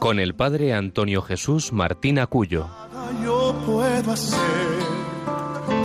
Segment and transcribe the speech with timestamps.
[0.00, 2.66] con el padre Antonio Jesús Martín Acuyo.
[3.22, 4.38] Yo puedo hacer,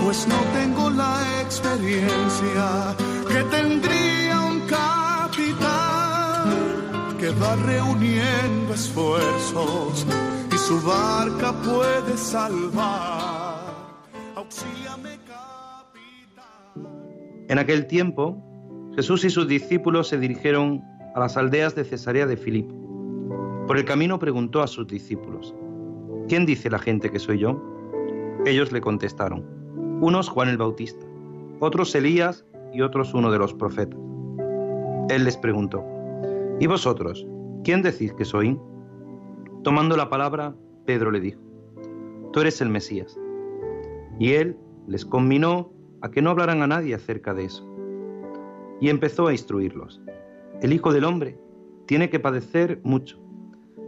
[0.04, 2.96] pues no tengo la experiencia
[3.28, 6.48] que tendría un capitán
[7.20, 10.08] que va reuniendo esfuerzos
[10.52, 13.60] y su barca puede salvar.
[14.36, 16.82] Auxíliame, capitán.
[17.50, 18.42] En aquel tiempo,
[18.96, 20.82] Jesús y sus discípulos se dirigieron
[21.14, 22.85] a las aldeas de Cesarea de Filipo.
[23.68, 25.56] Por el camino preguntó a sus discípulos,
[26.28, 27.60] ¿quién dice la gente que soy yo?
[28.46, 29.44] Ellos le contestaron,
[30.02, 31.04] unos Juan el Bautista,
[31.60, 34.00] otros Elías y otros uno de los profetas.
[35.10, 35.84] Él les preguntó,
[36.60, 37.26] ¿y vosotros?
[37.64, 38.60] ¿Quién decís que soy?
[39.64, 40.54] Tomando la palabra,
[40.86, 41.42] Pedro le dijo,
[42.34, 43.20] tú eres el Mesías.
[44.20, 47.68] Y él les conminó a que no hablaran a nadie acerca de eso.
[48.80, 50.04] Y empezó a instruirlos.
[50.62, 51.40] El Hijo del Hombre
[51.88, 53.25] tiene que padecer mucho,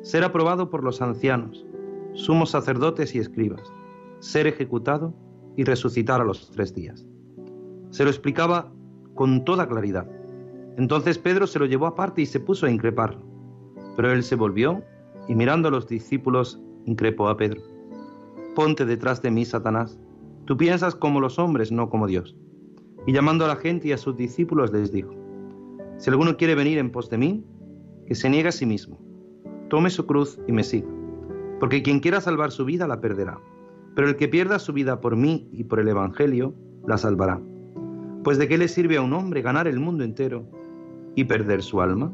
[0.02, 1.66] ser aprobado por los ancianos,
[2.14, 3.62] sumos sacerdotes y escribas,
[4.20, 5.14] ser ejecutado
[5.56, 7.06] y resucitar a los tres días.
[7.90, 8.72] Se lo explicaba
[9.16, 10.08] con toda claridad.
[10.78, 13.22] Entonces Pedro se lo llevó aparte y se puso a increparlo.
[13.96, 14.84] Pero él se volvió
[15.28, 17.62] y mirando a los discípulos increpó a Pedro.
[18.56, 20.00] Ponte detrás de mí, Satanás.
[20.46, 22.36] Tú piensas como los hombres, no como Dios.
[23.06, 25.14] Y llamando a la gente y a sus discípulos les dijo,
[25.98, 27.44] si alguno quiere venir en pos de mí,
[28.06, 28.98] que se niegue a sí mismo,
[29.70, 30.88] tome su cruz y me siga.
[31.60, 33.40] Porque quien quiera salvar su vida la perderá,
[33.96, 36.54] pero el que pierda su vida por mí y por el Evangelio
[36.86, 37.42] la salvará.
[38.24, 40.46] Pues de qué le sirve a un hombre ganar el mundo entero
[41.16, 42.12] y perder su alma?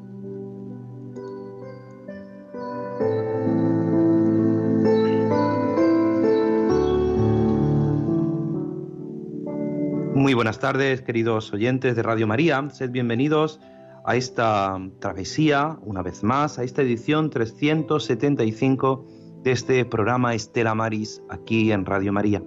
[10.16, 12.69] Muy buenas tardes, queridos oyentes de Radio María.
[12.69, 13.59] Sed bienvenidos
[14.06, 19.06] a esta travesía, una vez más, a esta edición 375
[19.44, 22.44] de este programa Estela Maris aquí en Radio María.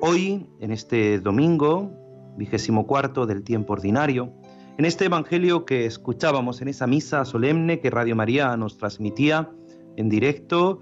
[0.00, 1.90] Hoy, en este domingo,
[2.36, 4.32] vigésimo cuarto del tiempo ordinario,
[4.78, 9.50] en este evangelio que escuchábamos en esa misa solemne que Radio María nos transmitía
[9.96, 10.80] en directo,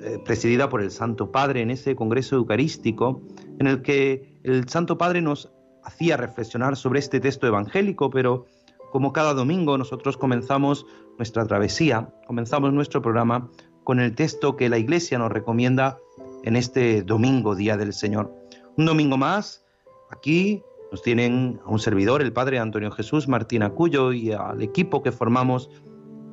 [0.00, 3.22] eh, presidida por el Santo Padre en ese Congreso Eucarístico,
[3.58, 5.50] en el que el Santo Padre nos
[5.82, 8.46] hacía reflexionar sobre este texto evangélico, pero
[8.90, 10.86] como cada domingo nosotros comenzamos
[11.18, 13.48] nuestra travesía, comenzamos nuestro programa
[13.84, 15.98] con el texto que la Iglesia nos recomienda
[16.44, 18.32] en este domingo, Día del Señor.
[18.76, 19.64] Un domingo más,
[20.10, 25.02] aquí nos tienen a un servidor, el Padre Antonio Jesús Martín Acuyo, y al equipo
[25.02, 25.70] que formamos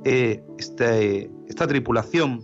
[0.03, 2.44] eh, este, esta tripulación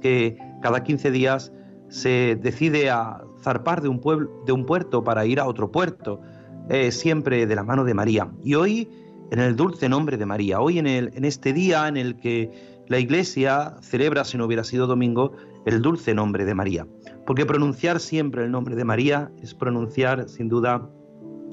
[0.00, 1.52] que cada 15 días
[1.88, 6.20] se decide a zarpar de un, pueblo, de un puerto para ir a otro puerto,
[6.68, 8.30] eh, siempre de la mano de María.
[8.44, 8.88] Y hoy,
[9.30, 10.86] en el dulce nombre de María, hoy en,
[11.24, 12.50] este día en el que
[12.88, 15.32] la Iglesia celebra, si no hubiera sido domingo,
[15.66, 16.86] el dulce nombre de María.
[17.26, 20.88] Porque pronunciar siempre el nombre de María es pronunciar, sin duda,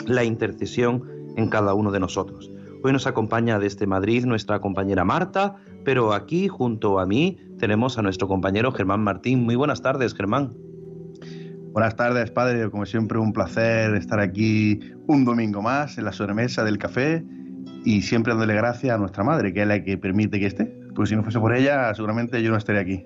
[0.07, 1.03] la intercesión
[1.35, 2.51] en cada uno de nosotros.
[2.83, 8.01] Hoy nos acompaña desde Madrid nuestra compañera Marta, pero aquí junto a mí tenemos a
[8.01, 9.43] nuestro compañero Germán Martín.
[9.43, 10.55] Muy buenas tardes, Germán.
[11.73, 12.71] Buenas tardes, padre.
[12.71, 17.23] Como siempre, un placer estar aquí un domingo más en la sobremesa del café
[17.87, 20.65] y siempre dándole gracias a nuestra madre, que es la que permite que esté.
[20.93, 23.05] Porque si no fuese por ella, seguramente yo no estaría aquí.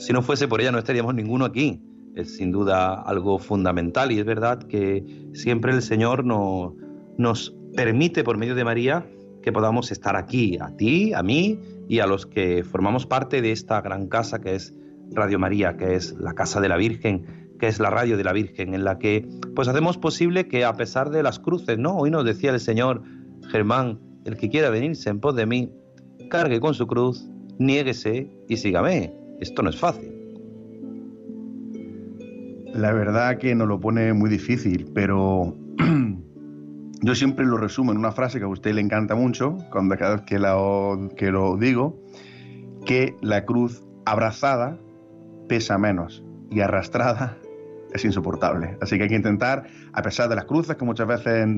[0.00, 1.80] Si no fuese por ella, no estaríamos ninguno aquí.
[2.16, 6.74] Es sin duda algo fundamental y es verdad que siempre el Señor no,
[7.18, 9.06] nos permite por medio de María
[9.44, 13.52] que podamos estar aquí, a ti, a mí y a los que formamos parte de
[13.52, 14.74] esta gran casa que es
[15.12, 18.32] Radio María, que es la casa de la Virgen, que es la radio de la
[18.32, 21.96] Virgen, en la que pues hacemos posible que a pesar de las cruces, ¿no?
[21.96, 23.02] Hoy nos decía el Señor
[23.50, 25.72] Germán, el que quiera venirse en pos de mí,
[26.30, 29.12] cargue con su cruz, niéguese y sígame.
[29.40, 30.10] Esto no es fácil.
[32.74, 35.56] La verdad que nos lo pone muy difícil, pero
[37.02, 40.16] yo siempre lo resumo en una frase que a usted le encanta mucho, cuando cada
[40.16, 40.36] vez que,
[41.16, 42.00] que lo digo,
[42.86, 44.78] que la cruz abrazada
[45.48, 47.36] pesa menos y arrastrada
[47.92, 48.78] es insoportable.
[48.80, 51.48] Así que hay que intentar, a pesar de las cruces que muchas veces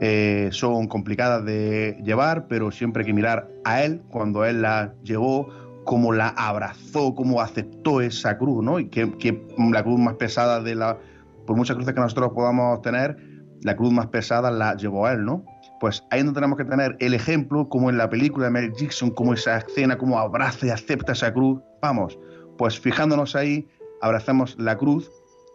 [0.00, 4.90] eh, son complicadas de llevar, pero siempre hay que mirar a Él cuando Él las
[5.02, 5.48] llevó
[5.86, 8.78] cómo la abrazó, cómo aceptó esa cruz, ¿no?
[8.78, 9.40] Y que,
[9.72, 10.98] la cruz más pesada de la,
[11.46, 13.16] por muchas cruces que nosotros podamos tener,
[13.62, 15.44] la cruz más pesada la llevó a él, ¿no?
[15.80, 19.10] Pues ahí no tenemos que tener el ejemplo, como en la película de Mel Gibson,
[19.10, 21.60] como esa escena, como abraza y acepta esa cruz.
[21.80, 22.18] Vamos,
[22.58, 23.68] pues fijándonos ahí,
[24.02, 25.10] abrazamos la cruz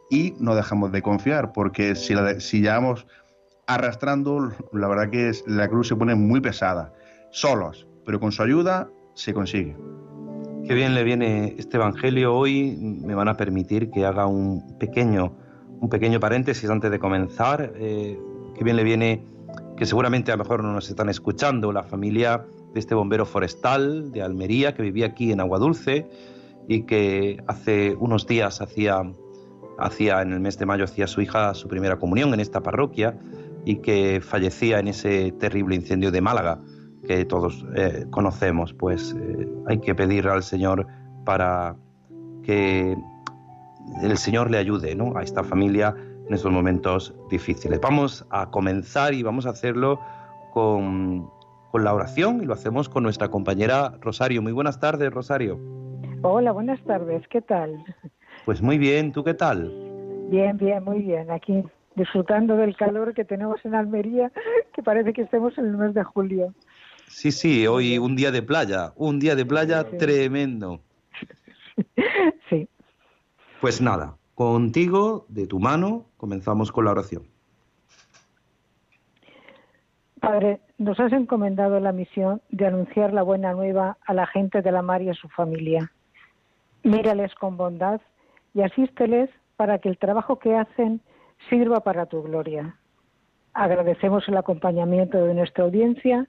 [0.09, 3.05] y no dejamos de confiar, porque si, la, si llevamos
[3.75, 6.93] arrastrando, la verdad que es, la cruz se pone muy pesada.
[7.31, 9.75] Solos, pero con su ayuda se consigue.
[10.67, 12.35] Qué bien le viene este Evangelio.
[12.35, 15.33] Hoy me van a permitir que haga un pequeño,
[15.79, 17.73] un pequeño paréntesis antes de comenzar.
[17.75, 18.19] Eh,
[18.55, 19.25] qué bien le viene
[19.75, 24.11] que seguramente a lo mejor no nos están escuchando, la familia de este bombero forestal
[24.11, 26.07] de Almería que vivía aquí en Agua Dulce
[26.67, 29.01] y que hace unos días hacía,
[29.79, 33.17] hacía en el mes de mayo hacía su hija su primera comunión en esta parroquia
[33.65, 36.59] y que fallecía en ese terrible incendio de Málaga
[37.07, 40.87] que todos eh, conocemos, pues eh, hay que pedir al Señor
[41.25, 41.75] para
[42.43, 42.95] que
[44.01, 45.17] el Señor le ayude ¿no?
[45.17, 45.95] a esta familia
[46.27, 47.79] en estos momentos difíciles.
[47.81, 49.99] Vamos a comenzar y vamos a hacerlo
[50.53, 51.29] con,
[51.71, 54.41] con la oración y lo hacemos con nuestra compañera Rosario.
[54.41, 55.59] Muy buenas tardes, Rosario.
[56.23, 57.83] Hola, buenas tardes, ¿qué tal?
[58.45, 59.71] Pues muy bien, ¿tú qué tal?
[60.29, 61.29] Bien, bien, muy bien.
[61.29, 61.63] Aquí
[61.95, 64.31] disfrutando del calor que tenemos en Almería,
[64.73, 66.53] que parece que estemos en el mes de julio.
[67.07, 70.81] Sí, sí, hoy un día de playa, un día de playa tremendo.
[72.49, 72.67] Sí.
[73.59, 77.23] Pues nada, contigo, de tu mano, comenzamos con la oración.
[80.19, 84.71] Padre, nos has encomendado la misión de anunciar la buena nueva a la gente de
[84.71, 85.91] la mar y a su familia.
[86.83, 88.01] Mírales con bondad
[88.53, 91.01] y asísteles para que el trabajo que hacen
[91.49, 92.75] sirva para tu gloria.
[93.53, 96.27] Agradecemos el acompañamiento de nuestra audiencia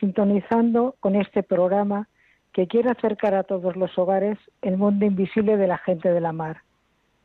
[0.00, 2.08] sintonizando con este programa
[2.52, 6.32] que quiere acercar a todos los hogares el mundo invisible de la gente de la
[6.32, 6.62] mar,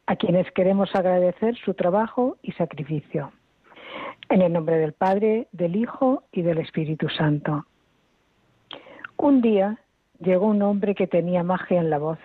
[0.05, 3.31] a quienes queremos agradecer su trabajo y sacrificio.
[4.29, 7.65] En el nombre del Padre, del Hijo y del Espíritu Santo.
[9.17, 9.79] Un día
[10.19, 12.19] llegó un hombre que tenía magia en la voz,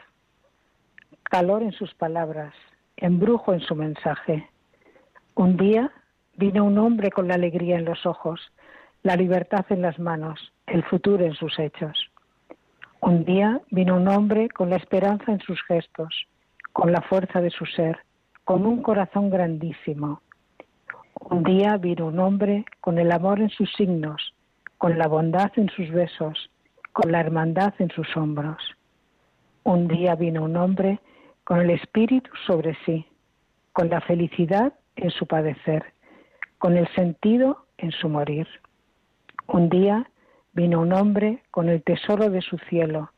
[1.23, 2.55] calor en sus palabras,
[2.97, 4.49] embrujo en su mensaje.
[5.34, 5.90] Un día
[6.37, 8.40] vino un hombre con la alegría en los ojos,
[9.02, 12.11] la libertad en las manos, el futuro en sus hechos.
[13.00, 16.26] Un día vino un hombre con la esperanza en sus gestos,
[16.73, 17.99] con la fuerza de su ser,
[18.44, 20.20] con un corazón grandísimo.
[21.31, 24.34] Un día vino un hombre con el amor en sus signos,
[24.76, 26.50] con la bondad en sus besos,
[26.93, 28.62] con la hermandad en sus hombros.
[29.64, 31.00] Un día vino un hombre
[31.44, 33.06] con el espíritu sobre sí,
[33.73, 35.93] con la felicidad en su padecer,
[36.59, 38.47] con el sentido en su morir.
[39.47, 40.11] Un día
[40.53, 43.11] vino un hombre con el tesoro de su cielo,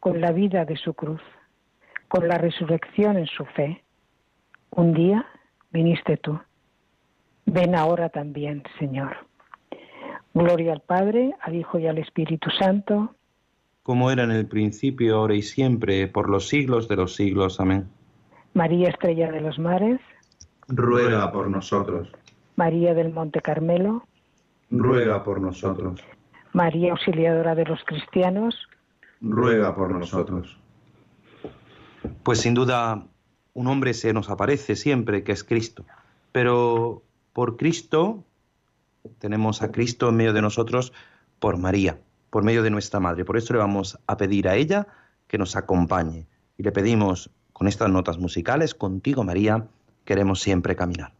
[0.00, 1.22] con la vida de su cruz,
[2.08, 3.82] con la resurrección en su fe.
[4.70, 5.26] Un día
[5.70, 6.38] viniste tú.
[7.46, 9.16] Ven ahora también, Señor.
[10.34, 13.14] Gloria al Padre, al Hijo y al Espíritu Santo.
[13.82, 17.60] Como era en el principio, ahora y siempre, por los siglos de los siglos.
[17.60, 17.88] Amén.
[18.52, 20.00] María Estrella de los Mares.
[20.68, 22.08] Ruega por nosotros.
[22.56, 24.04] María del Monte Carmelo
[24.70, 26.00] ruega por nosotros.
[26.52, 28.54] María Auxiliadora de los Cristianos,
[29.20, 30.58] ruega por nosotros.
[32.22, 33.06] Pues sin duda
[33.54, 35.84] un hombre se nos aparece siempre, que es Cristo.
[36.32, 37.02] Pero
[37.32, 38.24] por Cristo,
[39.18, 40.92] tenemos a Cristo en medio de nosotros
[41.38, 41.98] por María,
[42.30, 43.24] por medio de nuestra Madre.
[43.24, 44.86] Por eso le vamos a pedir a ella
[45.26, 46.26] que nos acompañe.
[46.58, 49.66] Y le pedimos con estas notas musicales, contigo María,
[50.06, 51.15] queremos siempre caminar.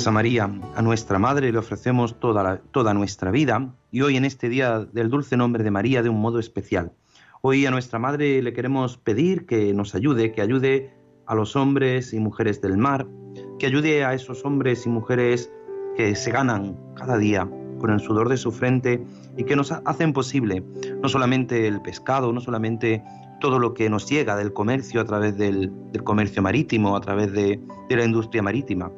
[0.00, 4.48] Pues a María, a nuestra Madre, le ofrecemos toda, nuestra vida y hoy en este
[4.48, 6.92] día del dulce nombre de María de un modo especial.
[7.42, 10.90] Hoy a nuestra Madre le queremos pedir que nos ayude, que ayude
[11.26, 13.08] a los hombres y mujeres del mar,
[13.58, 15.52] que ayude a esos hombres y mujeres
[15.98, 17.46] que se ganan cada día
[17.78, 19.04] con el sudor de su frente
[19.36, 20.64] y que nos ha- hacen posible
[21.02, 23.04] no solamente el pescado, no solamente
[23.38, 25.70] todo lo que nos llega del comercio a través del,
[26.04, 28.90] comercio marítimo, a través de la industria marítima,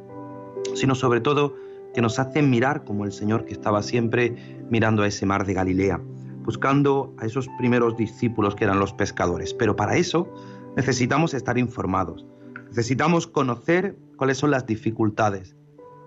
[0.74, 1.54] sino sobre todo
[1.94, 4.34] que nos hacen mirar como el Señor que estaba siempre
[4.70, 6.00] mirando a ese mar de Galilea,
[6.44, 9.54] buscando a esos primeros discípulos que eran los pescadores.
[9.54, 10.32] Pero para eso
[10.76, 12.26] necesitamos estar informados,
[12.68, 15.56] necesitamos conocer cuáles son las dificultades,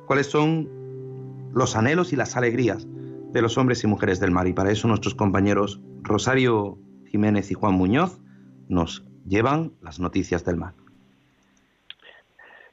[0.08, 0.70] cuáles son
[1.54, 2.88] los anhelos y las alegrías
[3.32, 4.48] de los hombres y mujeres del mar.
[4.48, 8.20] Y para eso nuestros compañeros Rosario Jiménez y Juan Muñoz
[8.68, 10.74] nos llevan las noticias del mar.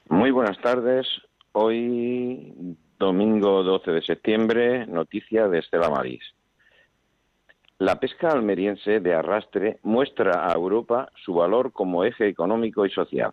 [0.09, 1.07] Muy buenas tardes.
[1.55, 2.55] Hoy,
[2.99, 6.23] domingo 12 de septiembre, noticia de Estela Maris.
[7.77, 13.33] La pesca almeriense de arrastre muestra a Europa su valor como eje económico y social.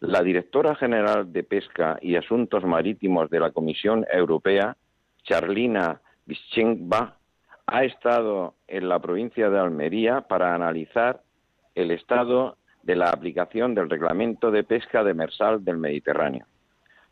[0.00, 4.76] La directora general de Pesca y Asuntos Marítimos de la Comisión Europea,
[5.22, 7.16] Charlina Bischenkba,
[7.66, 11.22] ha estado en la provincia de Almería para analizar
[11.76, 16.46] el estado de la aplicación del reglamento de pesca demersal del Mediterráneo.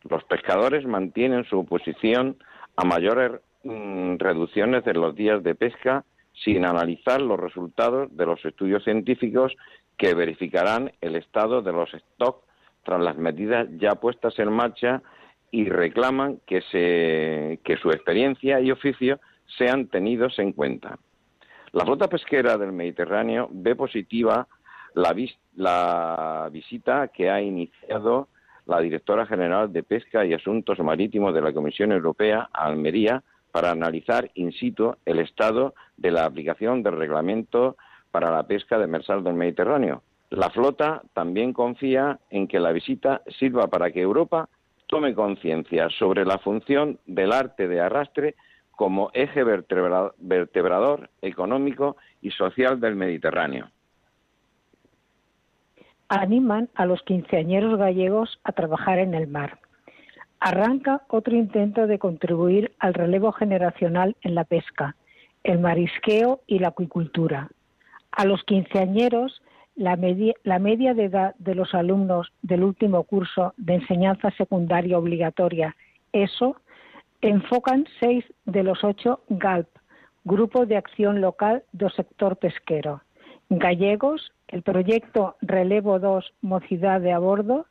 [0.09, 2.37] Los pescadores mantienen su oposición
[2.75, 8.43] a mayores mm, reducciones de los días de pesca sin analizar los resultados de los
[8.45, 9.55] estudios científicos
[9.97, 12.45] que verificarán el estado de los stocks
[12.83, 15.01] tras las medidas ya puestas en marcha
[15.49, 19.19] y reclaman que, se, que su experiencia y oficio
[19.57, 20.99] sean tenidos en cuenta.
[21.71, 24.47] La flota pesquera del Mediterráneo ve positiva
[24.93, 28.27] la, vis- la visita que ha iniciado
[28.65, 34.29] la directora general de Pesca y Asuntos Marítimos de la Comisión Europea Almería para analizar
[34.33, 37.77] in situ el estado de la aplicación del reglamento
[38.11, 40.01] para la pesca demersal del Mediterráneo.
[40.29, 44.49] La flota también confía en que la visita sirva para que Europa
[44.87, 48.35] tome conciencia sobre la función del arte de arrastre
[48.71, 53.69] como eje vertebra- vertebrador económico y social del Mediterráneo.
[56.09, 59.59] Animan a los quinceañeros gallegos a trabajar en el mar.
[60.39, 64.95] Arranca otro intento de contribuir al relevo generacional en la pesca,
[65.43, 67.49] el marisqueo y la acuicultura.
[68.11, 69.41] A los quinceañeros,
[69.75, 75.75] la media, de edad de los alumnos del último curso de enseñanza secundaria obligatoria,
[76.13, 76.55] ESO,
[77.21, 79.67] enfocan seis de los ocho GALP,
[80.23, 83.01] Grupo de Acción Local do Sector Pesquero.
[83.49, 87.67] Gallegos, el proyecto Relevo 2 Mocidade a Bordo,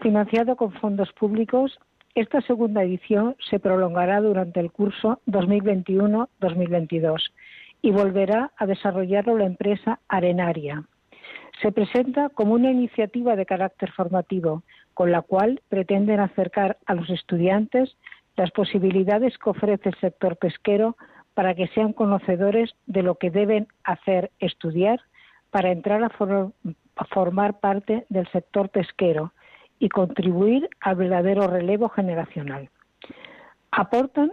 [0.00, 1.78] financiado con fondos públicos,
[2.14, 7.20] esta segunda edición se prolongará durante el curso 2021-2022
[7.80, 10.82] y volverá a desarrollarlo la empresa Arenaria.
[11.62, 14.64] Se presenta como una iniciativa de carácter formativo,
[14.94, 17.96] con la cual pretenden acercar a los estudiantes
[18.36, 20.96] las posibilidades que ofrece el sector pesquero
[21.38, 24.98] para que sean conocedores de lo que deben hacer estudiar
[25.52, 26.50] para entrar a, for-
[26.96, 29.32] a formar parte del sector pesquero
[29.78, 32.70] y contribuir al verdadero relevo generacional.
[33.70, 34.32] Aportan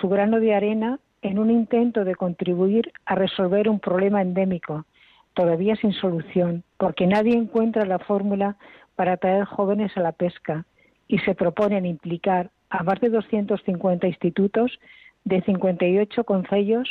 [0.00, 4.84] su grano de arena en un intento de contribuir a resolver un problema endémico,
[5.32, 8.54] todavía sin solución, porque nadie encuentra la fórmula
[8.94, 10.66] para atraer jóvenes a la pesca
[11.08, 14.78] y se proponen implicar a más de 250 institutos
[15.24, 16.88] de 58 concellos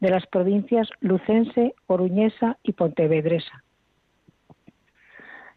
[0.00, 3.62] de las provincias Lucense, Oruñesa y Pontevedresa.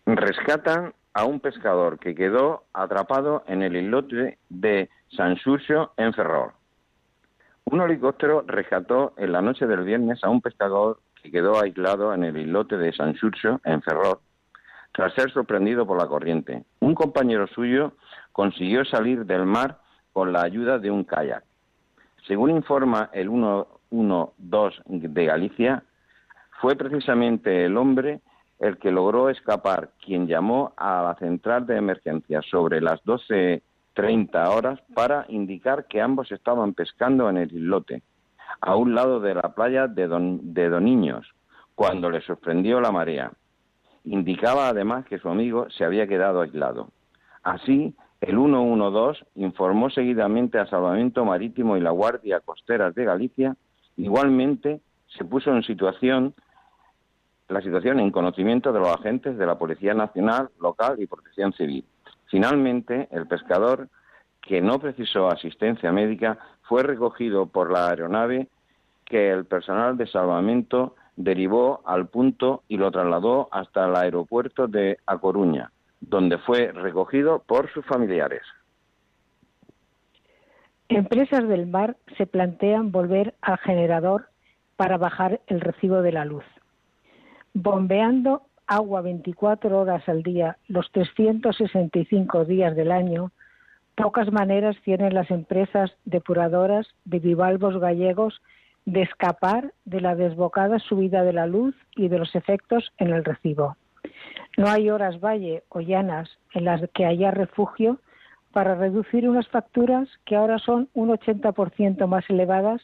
[0.05, 6.51] Rescatan a un pescador que quedó atrapado en el islote de San Xurxo en Ferrol.
[7.65, 12.23] Un helicóptero rescató en la noche del viernes a un pescador que quedó aislado en
[12.23, 14.19] el islote de San Xurxo en Ferrol
[14.91, 16.63] tras ser sorprendido por la corriente.
[16.79, 17.93] Un compañero suyo
[18.31, 19.79] consiguió salir del mar
[20.13, 21.43] con la ayuda de un kayak.
[22.29, 25.83] Según informa el 112 de Galicia,
[26.61, 28.21] fue precisamente el hombre
[28.59, 34.79] el que logró escapar, quien llamó a la central de emergencia sobre las 12.30 horas
[34.93, 38.03] para indicar que ambos estaban pescando en el islote.
[38.61, 41.25] a un lado de la playa de, Don, de Doniños,
[41.73, 43.31] cuando le sorprendió la marea.
[44.03, 46.89] Indicaba además que su amigo se había quedado aislado.
[47.41, 53.55] Así, el 112 informó seguidamente a Salvamento Marítimo y la Guardia Costera de Galicia.
[53.97, 56.33] Igualmente, se puso en situación
[57.47, 61.83] la situación en conocimiento de los agentes de la Policía Nacional, Local y Protección Civil.
[62.27, 63.89] Finalmente, el pescador,
[64.41, 68.47] que no precisó asistencia médica, fue recogido por la aeronave
[69.05, 74.99] que el personal de salvamento derivó al punto y lo trasladó hasta el aeropuerto de
[75.07, 78.41] A Coruña, donde fue recogido por sus familiares.
[80.87, 84.29] Empresas del mar se plantean volver al generador
[84.75, 86.45] para bajar el recibo de la luz.
[87.53, 93.31] Bombeando agua 24 horas al día, los 365 días del año,
[93.95, 98.41] pocas maneras tienen las empresas depuradoras de bivalvos gallegos
[98.85, 103.25] de escapar de la desbocada subida de la luz y de los efectos en el
[103.25, 103.75] recibo.
[104.57, 107.99] No hay horas valle o llanas en las que haya refugio
[108.51, 112.81] para reducir unas facturas que ahora son un 80% más elevadas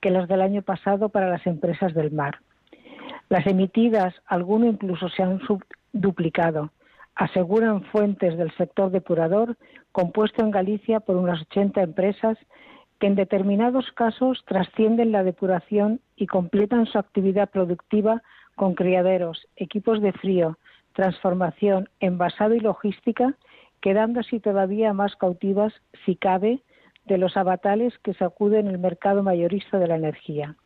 [0.00, 2.38] que las del año pasado para las empresas del mar.
[3.28, 5.40] Las emitidas, algunas incluso se han
[5.92, 6.70] duplicado,
[7.14, 9.56] aseguran fuentes del sector depurador,
[9.92, 12.38] compuesto en Galicia por unas 80 empresas
[12.98, 18.22] que en determinados casos trascienden la depuración y completan su actividad productiva
[18.56, 20.58] con criaderos, equipos de frío,
[20.98, 23.34] transformación, envasado y logística,
[23.80, 25.72] quedando así todavía más cautivas,
[26.04, 26.58] si cabe,
[27.06, 30.56] de los avatales que sacuden el mercado mayorista de la energía.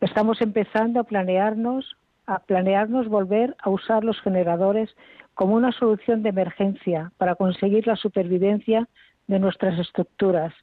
[0.00, 1.96] Estamos empezando a planearnos,
[2.28, 4.94] a planearnos volver a usar los generadores
[5.34, 8.88] como una solución de emergencia para conseguir la supervivencia
[9.26, 10.54] de nuestras estructuras,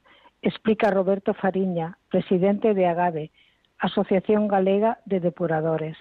[0.42, 3.32] explica Roberto Fariña, presidente de AGADE,
[3.80, 5.98] Asociación Galega de Depuradores,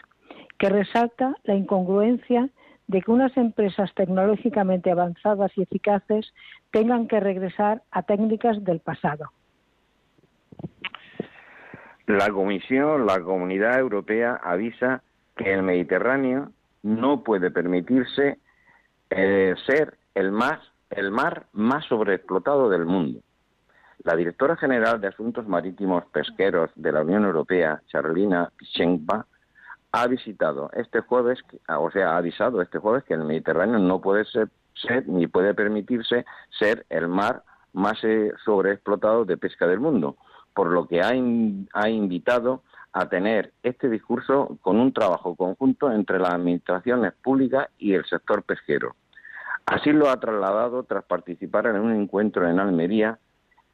[0.56, 2.48] que resalta la incongruencia
[2.86, 6.32] de que unas empresas tecnológicamente avanzadas y eficaces
[6.70, 9.30] tengan que regresar a técnicas del pasado.
[12.06, 15.02] La Comisión, la Comunidad Europea avisa
[15.36, 16.50] que el Mediterráneo
[16.82, 18.38] no puede permitirse
[19.10, 20.58] eh, ser el, más,
[20.90, 23.20] el mar más sobreexplotado del mundo.
[24.04, 29.26] La directora general de Asuntos Marítimos Pesqueros de la Unión Europea, Charlina Pichenkba,
[29.92, 34.24] ha visitado este jueves, o sea, ha avisado este jueves que el Mediterráneo no puede
[34.24, 34.48] ser,
[35.06, 36.24] ni puede permitirse
[36.58, 37.42] ser el mar
[37.74, 40.16] más eh, sobreexplotado de pesca del mundo,
[40.54, 41.12] por lo que ha,
[41.74, 47.94] ha invitado a tener este discurso con un trabajo conjunto entre las administraciones públicas y
[47.94, 48.96] el sector pesquero.
[49.66, 53.18] Así lo ha trasladado tras participar en un encuentro en Almería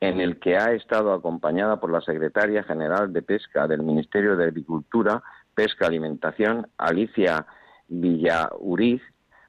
[0.01, 4.45] en el que ha estado acompañada por la secretaria general de Pesca del Ministerio de
[4.45, 5.23] Agricultura,
[5.59, 7.44] Pesca Alimentación, Alicia
[7.88, 9.03] Villauriz,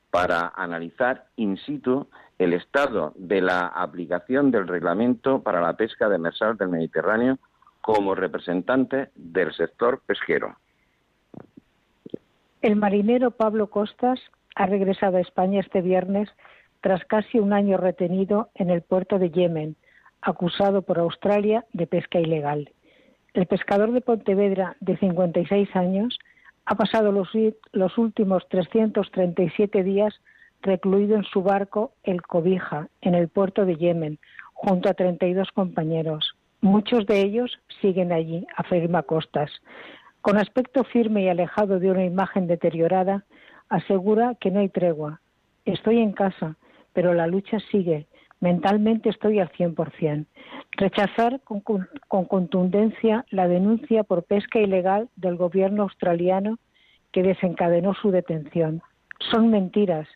[0.10, 2.08] para analizar in situ
[2.40, 7.38] el estado de la aplicación del reglamento para la pesca demersal del Mediterráneo
[7.82, 10.56] como representante del sector pesquero.
[12.64, 14.20] El marinero Pablo Costas
[14.56, 16.28] ha regresado a España este viernes
[16.82, 19.76] tras casi un año retenido en el puerto de Yemen,
[20.22, 22.72] acusado por Australia de pesca ilegal.
[23.40, 26.20] El pescador de Pontevedra, de 56 años,
[26.66, 27.30] ha pasado los,
[27.72, 30.14] los últimos 337 días
[30.62, 34.20] recluido en su barco El Cobija, en el puerto de Yemen,
[34.54, 36.36] junto a 32 compañeros.
[36.60, 39.50] Muchos de ellos siguen allí, afirma Costas.
[40.20, 43.24] Con aspecto firme y alejado de una imagen deteriorada,
[43.70, 45.22] asegura que no hay tregua.
[45.64, 46.58] Estoy en casa,
[46.92, 48.06] pero la lucha sigue
[48.40, 50.26] Mentalmente estoy al 100%.
[50.72, 56.58] Rechazar con, con, contundencia la denuncia por pesca ilegal del gobierno australiano
[57.12, 58.82] que desencadenó su detención.
[59.32, 60.08] Son mentiras.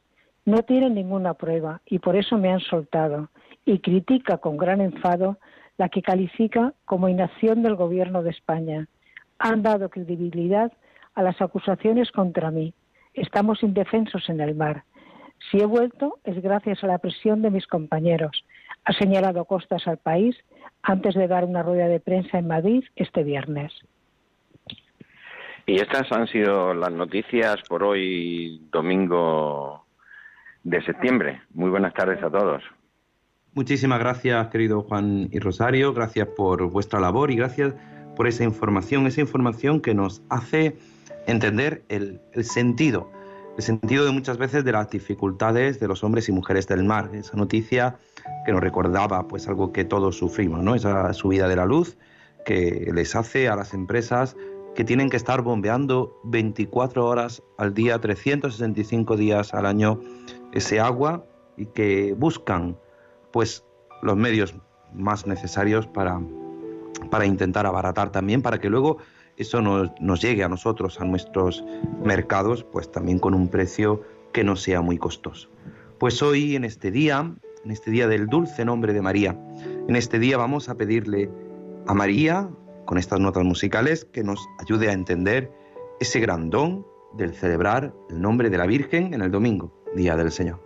[0.45, 3.29] No tienen ninguna prueba y por eso me han soltado.
[3.65, 5.37] Y critica con gran enfado
[5.77, 8.87] la que califica como inacción del gobierno de España.
[9.39, 10.71] Han dado credibilidad
[11.13, 12.73] a las acusaciones contra mí.
[13.13, 14.83] Estamos indefensos en el mar.
[15.51, 18.43] Si he vuelto es gracias a la presión de mis compañeros.
[18.85, 20.35] Ha señalado Costas al país
[20.81, 23.71] antes de dar una rueda de prensa en Madrid este viernes.
[25.65, 29.85] Y estas han sido las noticias por hoy, domingo
[30.63, 31.41] de septiembre.
[31.53, 32.61] Muy buenas tardes a todos.
[33.53, 35.93] Muchísimas gracias, querido Juan y Rosario.
[35.93, 37.75] Gracias por vuestra labor y gracias
[38.15, 40.75] por esa información, esa información que nos hace
[41.27, 43.09] entender el, el sentido
[43.57, 47.09] el sentido de muchas veces de las dificultades de los hombres y mujeres del mar.
[47.13, 47.97] Esa noticia
[48.45, 50.75] que nos recordaba pues algo que todos sufrimos, ¿no?
[50.75, 51.97] Esa subida de la luz
[52.45, 54.35] que les hace a las empresas
[54.75, 59.99] que tienen que estar bombeando 24 horas al día, 365 días al año
[60.51, 61.25] ese agua
[61.57, 62.77] y que buscan
[63.31, 63.63] pues
[64.01, 64.55] los medios
[64.93, 66.19] más necesarios para,
[67.09, 68.97] para intentar abaratar también, para que luego
[69.37, 71.63] eso nos, llegue a nosotros, a nuestros
[72.03, 75.49] mercados, pues también con un precio que no sea muy costoso.
[75.97, 79.37] Pues hoy en este día, en este día del dulce nombre de María,
[79.87, 81.29] en este día vamos a pedirle
[81.87, 82.49] a María,
[82.85, 85.51] con estas notas musicales, que nos ayude a entender
[85.99, 90.31] ese gran don del celebrar el nombre de la Virgen en el domingo, Día del
[90.31, 90.62] Señor.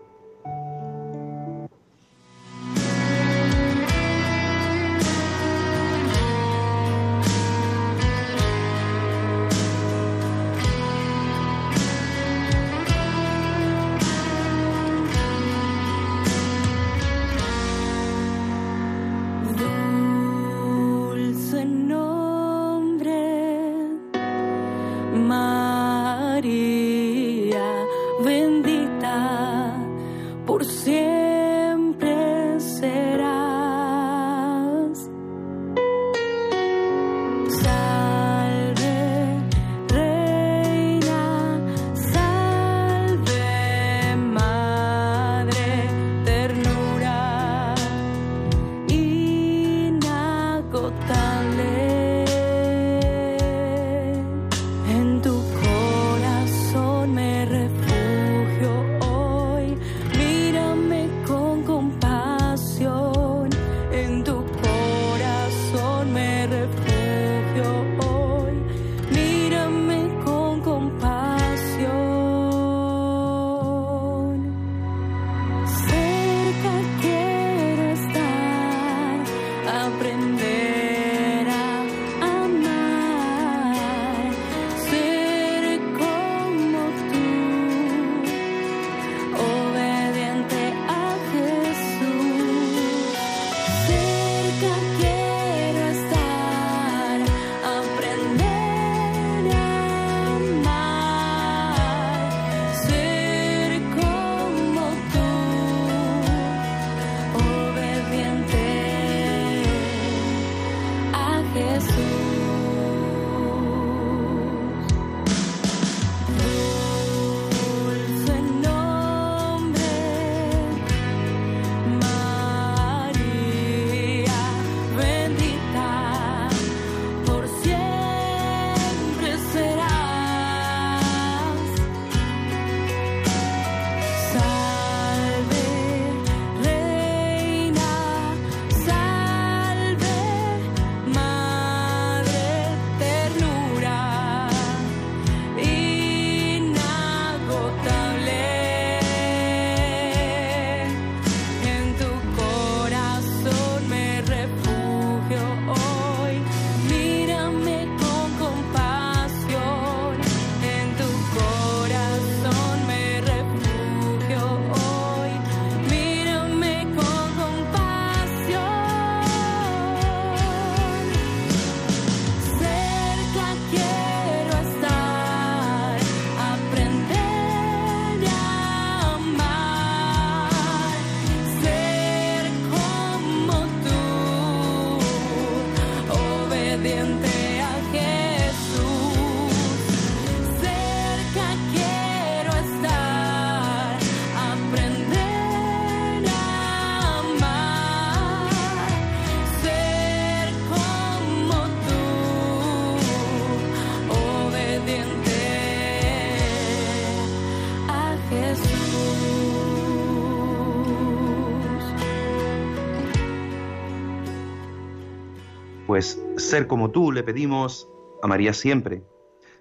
[216.47, 217.89] Ser como tú le pedimos
[218.23, 219.03] a María siempre.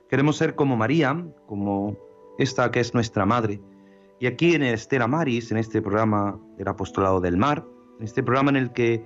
[0.08, 1.96] Queremos ser como María, como
[2.38, 3.60] esta que es nuestra madre.
[4.20, 7.66] Y aquí en Estela Maris, en este programa del Apostolado del Mar,
[7.98, 9.04] en este programa en el que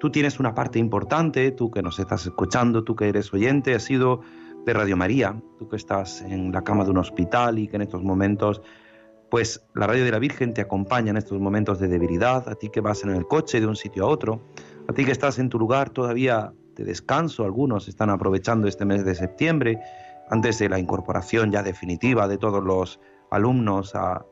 [0.00, 3.84] tú tienes una parte importante, tú que nos estás escuchando, tú que eres oyente, has
[3.84, 4.22] sido
[4.66, 7.82] de Radio María, tú que estás en la cama de un hospital y que en
[7.82, 8.60] estos momentos,
[9.30, 12.70] pues la radio de la Virgen te acompaña en estos momentos de debilidad, a ti
[12.70, 14.42] que vas en el coche de un sitio a otro,
[14.88, 19.04] a ti que estás en tu lugar todavía de descanso, algunos están aprovechando este mes
[19.04, 19.78] de septiembre,
[20.30, 24.24] antes de la incorporación ya definitiva de todos los alumnos al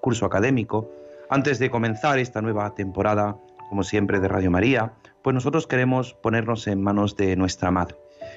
[0.00, 0.90] curso académico,
[1.28, 3.36] antes de comenzar esta nueva temporada,
[3.68, 7.96] como siempre, de Radio María, pues nosotros queremos ponernos en manos de nuestra Madre.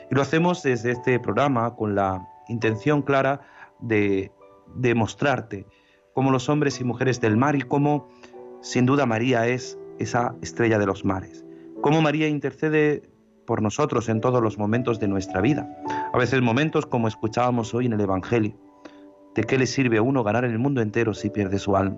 [0.10, 3.41] Y lo hacemos desde este programa con la intención clara
[3.80, 4.32] de,
[4.76, 5.67] de mostrarte
[6.13, 8.10] cómo los hombres y mujeres del mar y cómo
[8.62, 11.45] sin duda María es esa estrella de los mares.
[11.82, 13.11] Cómo María intercede
[13.45, 15.69] por nosotros en todos los momentos de nuestra vida.
[16.13, 18.56] A veces momentos como escuchábamos hoy en el Evangelio.
[19.36, 21.97] ¿De qué le sirve a uno ganar el mundo entero si pierde su alma?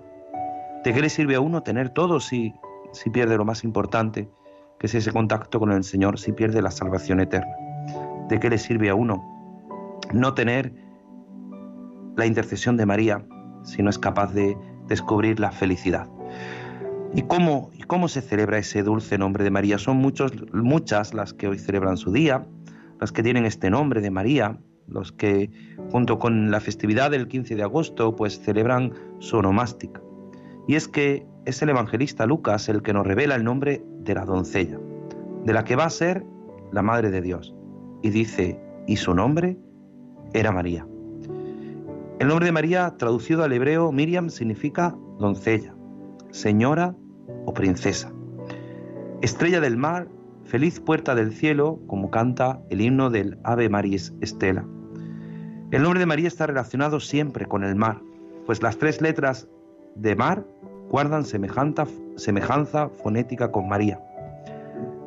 [0.84, 2.54] ¿De qué le sirve a uno tener todo si,
[2.92, 4.28] si pierde lo más importante,
[4.78, 7.54] que es ese contacto con el Señor, si pierde la salvación eterna?
[8.28, 9.22] ¿De qué le sirve a uno
[10.12, 10.72] no tener
[12.16, 13.26] la intercesión de María
[13.64, 16.06] si no es capaz de descubrir la felicidad?
[17.16, 19.78] ¿Y cómo, ¿Y cómo se celebra ese dulce nombre de María?
[19.78, 22.44] Son muchos, muchas las que hoy celebran su día,
[23.00, 25.48] las que tienen este nombre de María, los que
[25.92, 30.02] junto con la festividad del 15 de agosto pues celebran su onomástica.
[30.66, 34.24] Y es que es el evangelista Lucas el que nos revela el nombre de la
[34.24, 34.80] doncella,
[35.44, 36.24] de la que va a ser
[36.72, 37.54] la Madre de Dios.
[38.02, 39.56] Y dice, y su nombre
[40.32, 40.84] era María.
[42.18, 45.74] El nombre de María, traducido al hebreo, Miriam, significa doncella,
[46.32, 46.96] señora
[47.44, 48.12] o princesa.
[49.22, 50.08] Estrella del mar,
[50.44, 54.64] feliz puerta del cielo, como canta el himno del Ave Maris Estela.
[55.70, 58.00] El nombre de María está relacionado siempre con el mar,
[58.46, 59.48] pues las tres letras
[59.94, 60.46] de mar
[60.90, 64.00] guardan semejanza, fonética con María.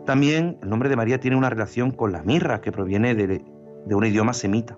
[0.05, 3.43] También el nombre de María tiene una relación con la mirra, que proviene de,
[3.89, 4.77] un idioma semita.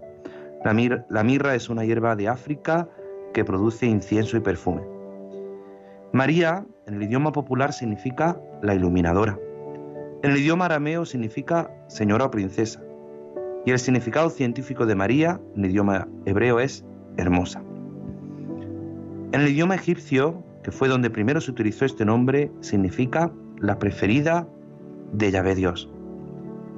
[0.64, 2.90] La mirra es una hierba de África
[3.34, 4.82] que produce incienso y perfume.
[6.12, 9.38] María, en el idioma popular, significa la iluminadora.
[10.24, 12.82] En el idioma arameo significa señora o princesa.
[13.66, 16.84] Y el significado científico de María, en el idioma hebreo, es
[17.18, 17.62] hermosa.
[19.32, 24.48] En el idioma egipcio, que fue donde primero se utilizó este nombre, significa la preferida
[25.14, 25.90] de Yahvé Dios.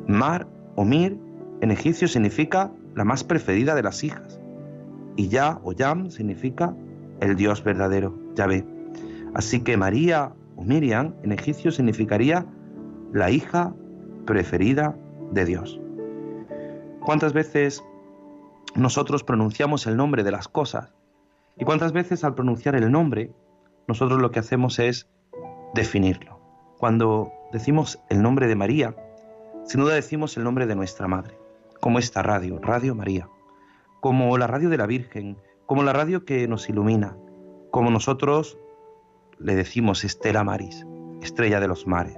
[0.08, 0.46] Mar
[0.76, 1.18] o Mir
[1.62, 4.42] en egipcio significa la más preferida de las hijas.
[5.16, 6.76] Y Ya o Yam significa
[7.22, 8.81] el Dios verdadero, Yahvé.
[9.34, 12.46] Así que María o Miriam en egipcio significaría
[13.14, 13.74] la hija
[14.26, 14.96] preferida
[15.32, 15.80] de Dios.
[17.02, 17.84] ¿Cuántas veces
[18.76, 20.94] nosotros pronunciamos el nombre de las cosas?
[21.58, 23.32] ¿Y cuántas veces al pronunciar el nombre,
[23.88, 25.10] nosotros lo que hacemos es
[25.74, 26.40] definirlo?
[26.78, 28.96] Cuando decimos el nombre de María,
[29.66, 31.38] sin duda decimos el nombre de nuestra madre,
[31.80, 33.28] como esta radio, Radio María,
[34.00, 37.16] como la radio de la Virgen, como la radio que nos ilumina,
[37.70, 38.58] como nosotros
[39.44, 40.86] le decimos Estela Maris,
[41.22, 42.18] estrella de los mares,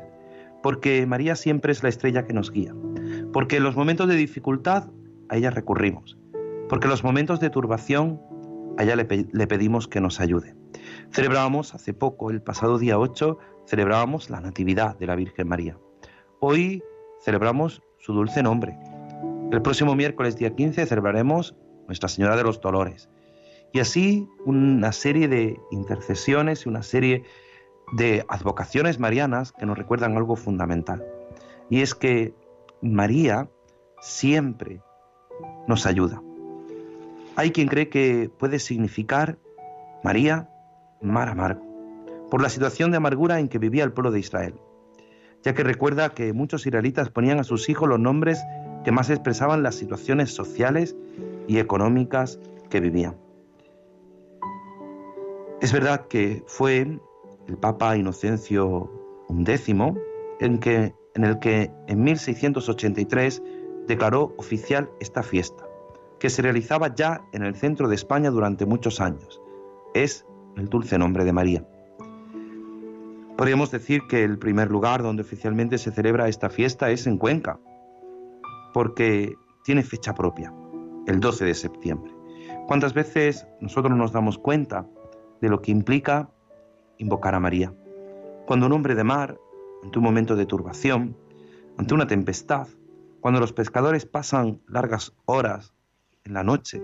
[0.61, 2.73] porque María siempre es la estrella que nos guía,
[3.31, 4.89] porque en los momentos de dificultad
[5.29, 6.17] a ella recurrimos,
[6.69, 8.21] porque en los momentos de turbación
[8.77, 10.55] a ella le, pe le pedimos que nos ayude.
[11.11, 15.77] Celebrábamos hace poco, el pasado día 8, celebrábamos la Natividad de la Virgen María.
[16.39, 16.83] Hoy
[17.21, 18.77] celebramos su dulce nombre.
[19.51, 21.55] El próximo miércoles día 15 celebraremos
[21.87, 23.09] Nuestra Señora de los Dolores.
[23.73, 27.23] Y así una serie de intercesiones y una serie
[27.91, 31.03] de advocaciones marianas que nos recuerdan algo fundamental.
[31.69, 32.33] Y es que
[32.81, 33.49] María
[33.99, 34.81] siempre
[35.67, 36.21] nos ayuda.
[37.35, 39.39] Hay quien cree que puede significar
[40.03, 40.49] María
[41.01, 41.61] mar amargo,
[42.29, 44.55] por la situación de amargura en que vivía el pueblo de Israel,
[45.43, 48.39] ya que recuerda que muchos israelitas ponían a sus hijos los nombres
[48.83, 50.95] que más expresaban las situaciones sociales
[51.47, 53.15] y económicas que vivían.
[55.63, 56.81] Es verdad que fue
[57.47, 58.91] el Papa Inocencio
[59.29, 59.93] XI
[60.41, 63.41] en, que, en el que en 1683
[63.87, 65.63] declaró oficial esta fiesta,
[66.19, 69.39] que se realizaba ya en el centro de España durante muchos años.
[69.93, 70.25] Es
[70.57, 71.65] el dulce nombre de María.
[73.37, 77.57] Podríamos decir que el primer lugar donde oficialmente se celebra esta fiesta es en Cuenca,
[78.73, 80.53] porque tiene fecha propia,
[81.07, 82.11] el 12 de septiembre.
[82.67, 84.85] ¿Cuántas veces nosotros nos damos cuenta
[85.43, 86.29] de lo que implica
[86.97, 87.73] invocar a María?
[88.45, 89.37] Cuando un hombre de mar,
[89.83, 91.17] ante un momento de turbación,
[91.77, 92.69] ante una tempestad,
[93.19, 95.73] cuando los pescadores pasan largas horas
[96.23, 96.81] en la noche,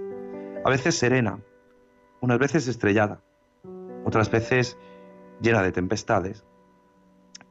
[0.65, 1.39] a veces serena,
[2.19, 3.21] unas veces estrellada,
[4.03, 4.77] otras veces
[5.41, 6.43] llena de tempestades,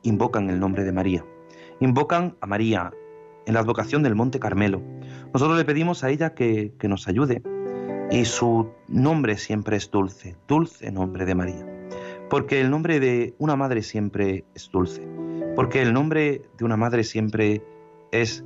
[0.02, 1.24] invocan el nombre de María.
[1.80, 2.92] Invocan a María
[3.46, 4.82] en la advocación del Monte Carmelo.
[5.32, 7.42] Nosotros le pedimos a ella que, que nos ayude
[8.10, 11.66] y su nombre siempre es dulce, dulce nombre de María.
[12.30, 15.06] Porque el nombre de una madre siempre es dulce.
[15.54, 17.62] Porque el nombre de una madre siempre
[18.12, 18.44] es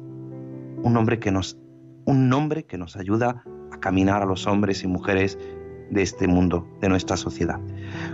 [0.83, 1.59] un nombre que nos,
[2.05, 5.39] un nombre que nos ayuda a caminar a los hombres y mujeres
[5.91, 7.61] de este mundo, de nuestra sociedad.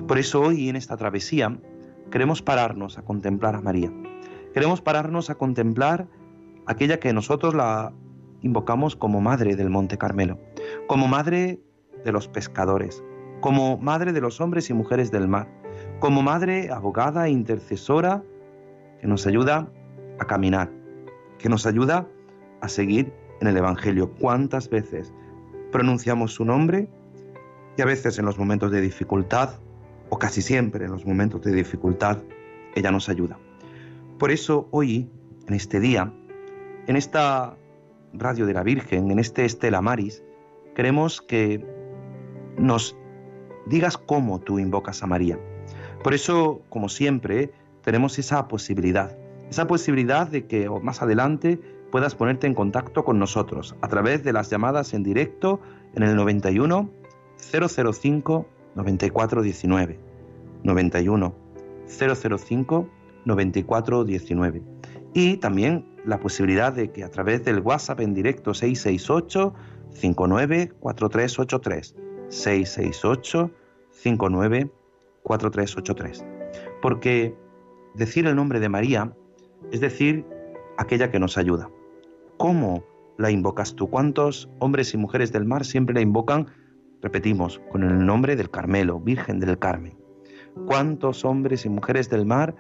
[0.07, 1.59] Por eso hoy en esta travesía
[2.11, 3.93] queremos pararnos a contemplar a María.
[4.53, 6.09] Queremos pararnos a contemplar
[6.67, 7.93] aquella que nosotros la
[8.43, 10.39] invocamos como madre del Monte Carmelo,
[10.89, 11.61] como madre
[12.05, 13.05] de los pescadores,
[13.41, 15.47] como madre de los hombres y mujeres del mar,
[16.01, 18.25] como madre abogada e intercesora
[19.01, 19.71] que nos ayuda
[20.19, 20.73] a caminar,
[21.39, 22.09] que nos ayuda
[22.63, 24.11] a seguir en el Evangelio.
[24.19, 25.13] ¿Cuántas veces
[25.71, 26.89] pronunciamos su nombre?
[27.77, 29.51] Y a veces en los momentos de dificultad,
[30.09, 32.19] o casi siempre en los momentos de dificultad,
[32.75, 33.39] ella nos ayuda.
[34.19, 35.09] Por eso hoy,
[35.47, 36.13] en este día,
[36.87, 37.57] en esta
[38.15, 40.25] Radio de la Virgen, en este Estela Maris,
[40.79, 41.61] queremos que
[42.57, 42.97] nos
[43.67, 45.37] digas cómo tú invocas a María.
[46.05, 47.51] Por eso, como siempre,
[47.83, 49.19] tenemos esa posibilidad,
[49.51, 51.59] esa posibilidad de que más adelante
[51.91, 55.59] puedas ponerte en contacto con nosotros a través de las llamadas en directo
[55.97, 56.89] en el 91
[57.41, 59.99] 005 9419.
[60.63, 61.35] 91
[61.89, 62.89] 005
[63.25, 64.63] 9419.
[65.13, 69.55] Y también la posibilidad de que a través del WhatsApp en directo 668
[69.93, 71.95] 59 4383
[72.29, 73.51] 668
[73.91, 74.71] 59
[75.23, 76.25] 4383.
[76.81, 77.35] Porque
[77.95, 79.13] decir el nombre de María
[79.73, 80.25] es decir
[80.77, 81.69] aquella que nos ayuda.
[82.37, 82.85] ¿Cómo
[83.17, 83.91] la invocas tú?
[83.91, 86.47] ¿Cuántos hombres y mujeres del mar siempre la invocan?
[87.03, 89.97] Repetimos, con el nombre del Carmelo, Virgen del Carmen.
[90.67, 92.55] ¿Cuántos hombres y mujeres del mar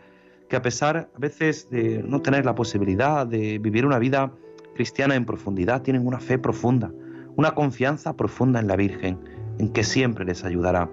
[0.48, 4.32] que a pesar a veces de no tener la posibilidad de vivir una vida
[4.74, 6.92] cristiana en profundidad, tienen una fe profunda,
[7.38, 9.16] una confianza profunda en la Virgen,
[9.58, 10.90] en que siempre les ayudará?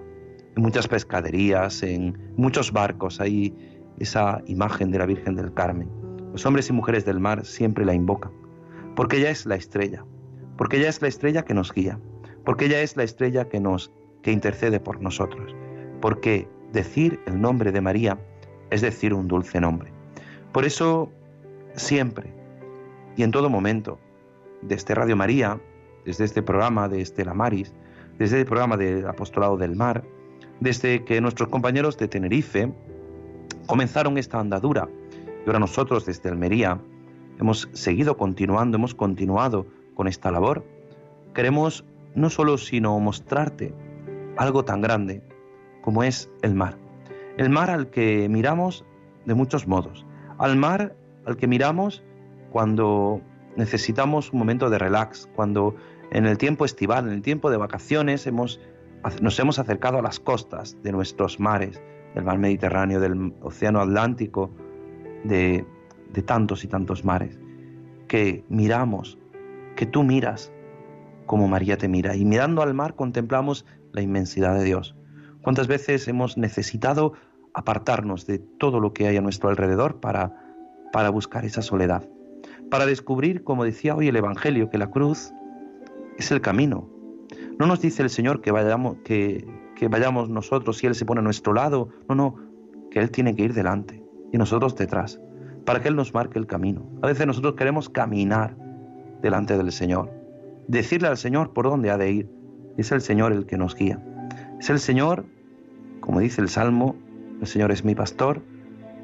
[0.55, 3.51] En muchas pescaderías, en muchos barcos hay
[3.97, 5.89] esa imagen de la Virgen del Carmen.
[6.33, 8.31] Los hombres y mujeres del mar siempre la invocan,
[8.95, 10.05] porque ella es la estrella,
[10.55, 11.99] porque ella es la estrella que nos guía,
[12.45, 13.91] porque ella es la estrella que nos
[14.23, 15.55] intercede por nosotros,
[15.99, 18.19] porque decir el nombre de María
[18.69, 19.91] es decir un dulce nombre.
[20.51, 21.11] Por eso
[21.75, 22.31] siempre
[23.15, 23.99] y en todo momento,
[24.61, 25.59] desde Radio María,
[26.05, 27.73] desde este programa de Estela Maris,
[28.17, 30.03] desde el programa del Apostolado del Mar,
[30.59, 32.71] desde que nuestros compañeros de Tenerife
[33.65, 34.87] comenzaron esta andadura
[35.45, 36.79] y ahora nosotros desde Almería
[37.39, 40.65] hemos seguido continuando, hemos continuado con esta labor.
[41.33, 41.85] Queremos
[42.15, 43.73] no solo sino mostrarte
[44.37, 45.21] algo tan grande
[45.81, 46.77] como es el mar.
[47.37, 48.85] El mar al que miramos
[49.25, 50.05] de muchos modos.
[50.37, 50.95] Al mar
[51.25, 52.03] al que miramos
[52.51, 53.21] cuando
[53.55, 55.75] necesitamos un momento de relax, cuando
[56.11, 58.59] en el tiempo estival, en el tiempo de vacaciones, hemos,
[59.21, 61.81] nos hemos acercado a las costas de nuestros mares,
[62.13, 64.49] del mar Mediterráneo, del Océano Atlántico,
[65.23, 65.65] de,
[66.25, 67.37] tantos y tantos mares,
[68.07, 69.17] que miramos,
[69.75, 70.51] que tú miras
[71.25, 74.95] como María te mira, y mirando al mar contemplamos la inmensidad de Dios.
[75.41, 77.13] ¿Cuántas veces hemos necesitado
[77.53, 80.39] apartarnos de todo lo que hay a nuestro alrededor para,
[80.93, 82.07] para buscar esa soledad?
[82.69, 85.33] Para descubrir, como decía hoy el Evangelio, que la cruz
[86.17, 86.89] es el camino.
[87.59, 89.45] No nos dice el Señor que vayamos, que,
[89.89, 91.89] vayamos nosotros si Él se pone a nuestro lado.
[92.09, 92.35] No, no,
[92.91, 95.19] que Él tiene que ir delante y nosotros detrás,
[95.65, 96.89] para que Él nos marque el camino.
[97.01, 98.55] A veces nosotros queremos caminar
[99.21, 100.11] delante del Señor,
[100.67, 102.29] decirle al Señor por dónde ha de ir.
[102.77, 104.03] Es el Señor el que nos guía.
[104.59, 105.25] Es el Señor,
[106.01, 106.95] como dice el Salmo,
[107.39, 108.41] el Señor es mi pastor,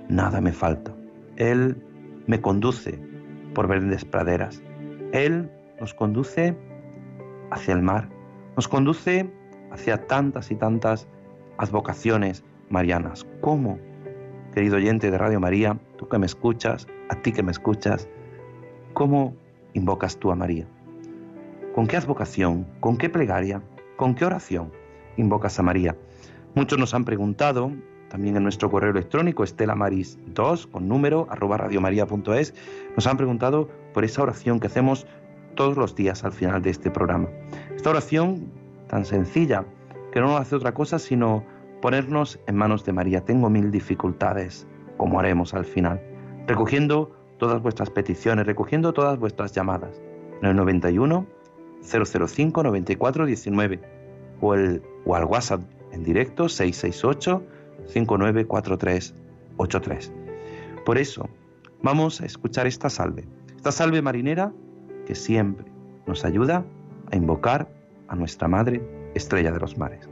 [0.09, 0.93] nada me falta.
[1.37, 1.81] Él
[2.27, 2.99] me conduce
[3.53, 4.61] por verdes praderas.
[5.13, 5.49] Él
[5.79, 6.55] nos conduce
[7.51, 8.09] hacia el mar,
[8.55, 9.29] nos conduce
[9.71, 11.07] hacia tantas y tantas
[11.57, 13.25] advocaciones marianas.
[13.41, 13.79] ¿Cómo,
[14.53, 18.07] querido oyente de Radio María, tú que me escuchas, a ti que me escuchas,
[18.93, 19.35] cómo
[19.73, 20.67] invocas tú a María?
[21.75, 22.67] ¿Con qué advocación?
[22.79, 23.61] ¿Con qué plegaria?
[23.95, 24.71] ¿Con qué oración
[25.17, 25.95] invocas a María?
[26.53, 27.71] Muchos nos han preguntado,
[28.09, 32.53] también en nuestro correo electrónico, estelamaris2, con número, arroba radiomaria.es,
[32.95, 35.07] nos han preguntado por esa oración que hacemos
[35.55, 37.27] todos los días al final de este programa.
[37.75, 38.51] Esta oración
[38.87, 39.65] tan sencilla,
[40.11, 41.43] que no hace otra cosa sino
[41.81, 43.21] ponernos en manos de María.
[43.21, 46.01] Tengo mil dificultades, como haremos al final,
[46.47, 50.01] recogiendo todas vuestras peticiones, recogiendo todas vuestras llamadas.
[50.41, 51.25] En el 91
[51.81, 53.79] 005 94 19
[54.41, 57.43] o, el, o al WhatsApp en directo 668
[57.87, 60.13] 594383.
[60.85, 61.29] Por eso,
[61.81, 63.25] vamos a escuchar esta salve,
[63.55, 64.51] esta salve marinera
[65.11, 65.69] que siempre
[66.07, 66.63] nos ayuda
[67.11, 67.67] a invocar
[68.07, 68.81] a nuestra Madre
[69.13, 70.10] Estrella de los Mares.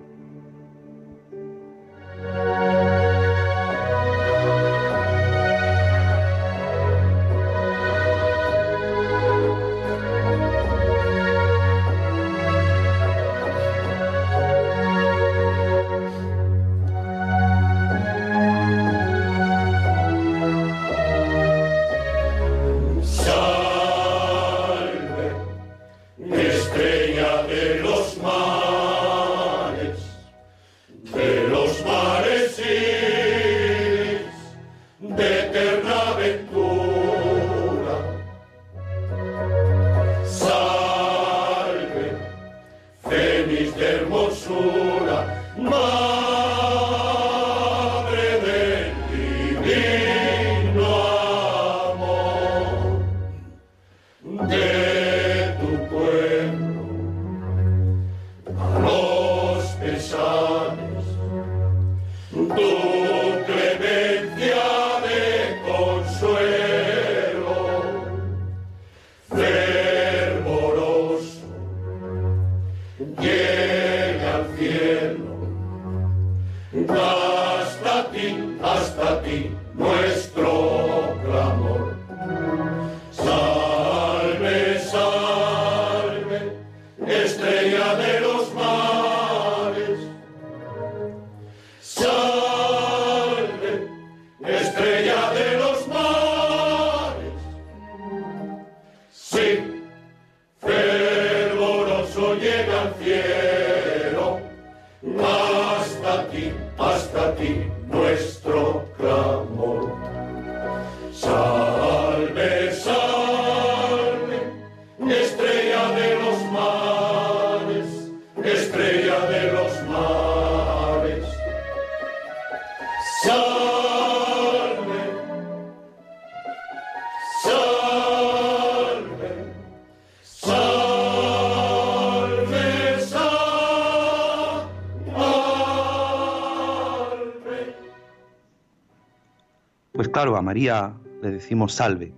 [141.39, 142.13] Decimos salve.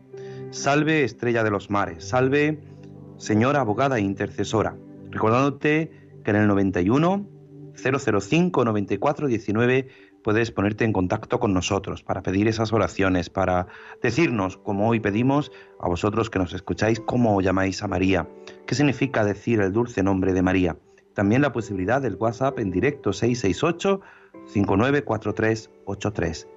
[0.50, 2.10] Salve, estrella de los mares.
[2.10, 2.60] Salve,
[3.18, 4.76] señora abogada e intercesora.
[5.12, 5.92] Recordándote
[6.24, 7.30] que en el 91
[7.76, 9.88] 005 94 19
[10.24, 13.68] puedes ponerte en contacto con nosotros para pedir esas oraciones, para
[14.02, 18.28] decirnos, como hoy pedimos a vosotros que nos escucháis, cómo llamáis a María,
[18.66, 20.78] qué significa decir el dulce nombre de María.
[21.14, 24.02] También la posibilidad del WhatsApp en directo 668
[24.48, 26.48] 594383.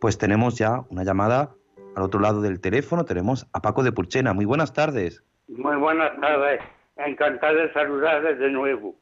[0.00, 1.54] Pues tenemos ya una llamada
[1.96, 4.32] al otro lado del teléfono, tenemos a Paco de Purchena.
[4.32, 5.22] Muy buenas tardes.
[5.48, 6.60] Muy buenas tardes.
[6.96, 8.94] Encantado de saludarles de nuevo.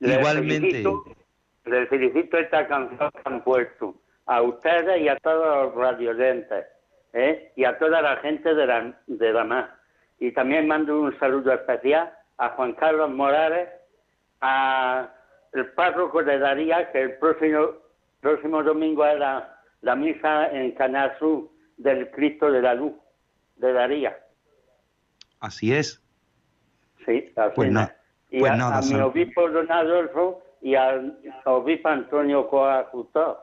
[0.00, 0.60] Les Igualmente.
[0.60, 1.04] felicito-
[1.64, 3.94] Les felicito esta canción que han puesto.
[4.26, 6.66] A ustedes y a todos los radiolentes.
[7.12, 7.52] ¿eh?
[7.56, 9.76] Y a toda la gente de la, de la.
[10.20, 13.68] Y también mando un saludo especial a Juan Carlos Morales,
[14.40, 15.08] a
[15.52, 17.70] el párroco de Daría, que el próximo,
[18.20, 22.92] próximo domingo era la misa en Canal Sur del Cristo de la Luz
[23.56, 24.18] de Daría.
[25.40, 26.02] Así es.
[27.04, 27.74] Sí, así Pues es.
[27.74, 27.96] na-
[28.30, 33.38] y pues a, nada, a mi obispo don Adolfo y al obispo Antonio Coa Justo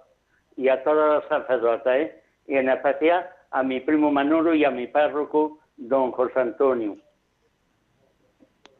[0.58, 2.24] y a todos los sacerdotes, ¿eh?
[2.48, 6.98] y en especial a mi primo Manolo y a mi párroco don José Antonio.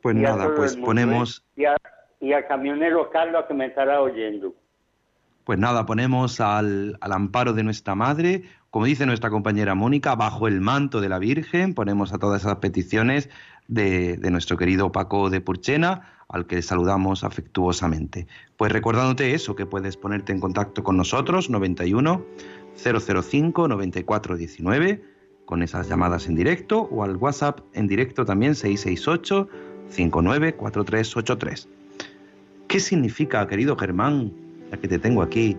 [0.02, 1.78] Pues y nada, pues mundo, ponemos, y, a,
[2.20, 4.54] y al camionero Carlos que me estará oyendo.
[5.44, 10.48] Pues nada, ponemos al, al amparo de nuestra madre, como dice nuestra compañera Mónica, bajo
[10.48, 13.30] el manto de la Virgen, ponemos a todas esas peticiones
[13.68, 18.26] de, de nuestro querido Paco de Purchena, al que saludamos afectuosamente.
[18.58, 22.26] Pues recordándote eso, que puedes ponerte en contacto con nosotros, 91
[22.76, 25.04] 005 94 19,
[25.46, 29.50] con esas llamadas en directo, o al WhatsApp en directo también 668
[29.90, 31.70] 59 4383.
[32.68, 34.34] ¿Qué significa, querido Germán,
[34.78, 35.58] que te tengo aquí,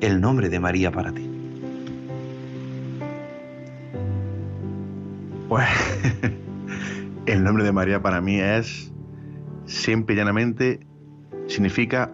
[0.00, 1.28] el nombre de María para ti?
[5.48, 5.66] Pues
[7.26, 8.92] el nombre de María para mí es
[9.66, 10.80] simple y llanamente
[11.46, 12.10] significa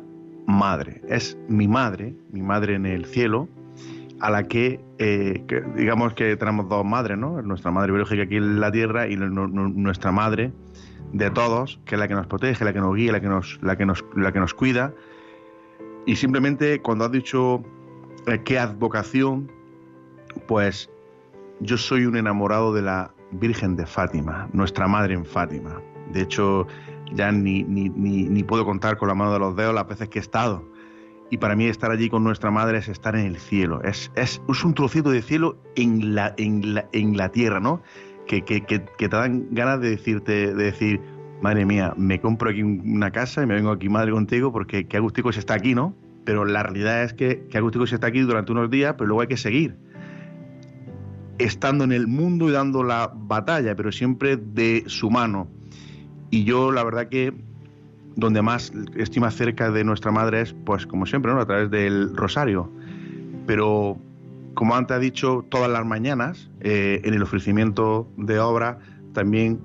[0.47, 1.01] madre.
[1.09, 3.49] Es mi madre, mi madre en el cielo,
[4.21, 5.45] a la que, eh,
[5.77, 7.41] digamos que tenemos dos madres, ¿no?
[7.43, 10.53] Nuestra madre biológica aquí en la tierra y nu- nu- nuestra madre
[11.13, 13.59] de todos, que es la que nos protege, la que nos guía, la que nos,
[13.63, 14.93] la que nos, la que nos cuida.
[16.07, 17.63] Y simplemente cuando has dicho
[18.27, 19.51] eh, qué advocación,
[20.47, 20.91] pues
[21.61, 25.81] yo soy un enamorado de la Virgen de Fátima, nuestra madre en Fátima.
[26.13, 26.67] De hecho,
[27.15, 30.19] ya ni, ni, ni, puedo contar con la mano de los dedos las veces que
[30.19, 30.65] he estado.
[31.31, 33.81] Y para mí estar allí con nuestra madre es estar en el cielo.
[33.83, 37.81] Es, es, es un trocito de cielo en la, en la, en la tierra, ¿no?
[38.27, 41.01] Que, que, que, que te dan ganas de decirte, de decir,
[41.43, 44.97] madre mía, me compro aquí una casa y me vengo aquí madre contigo porque qué
[44.97, 45.95] agustico se está aquí, ¿no?
[46.25, 49.23] Pero la realidad es que qué agustico se está aquí durante unos días, pero luego
[49.23, 49.77] hay que seguir
[51.39, 55.49] estando en el mundo y dando la batalla, pero siempre de su mano.
[56.31, 57.35] Y yo la verdad que
[58.17, 61.41] donde más estoy más cerca de nuestra madre es, pues como siempre, ¿no?
[61.41, 62.71] a través del rosario.
[63.47, 63.99] Pero
[64.55, 68.79] como antes ha dicho, todas las mañanas, eh, en el ofrecimiento de obra,
[69.13, 69.61] también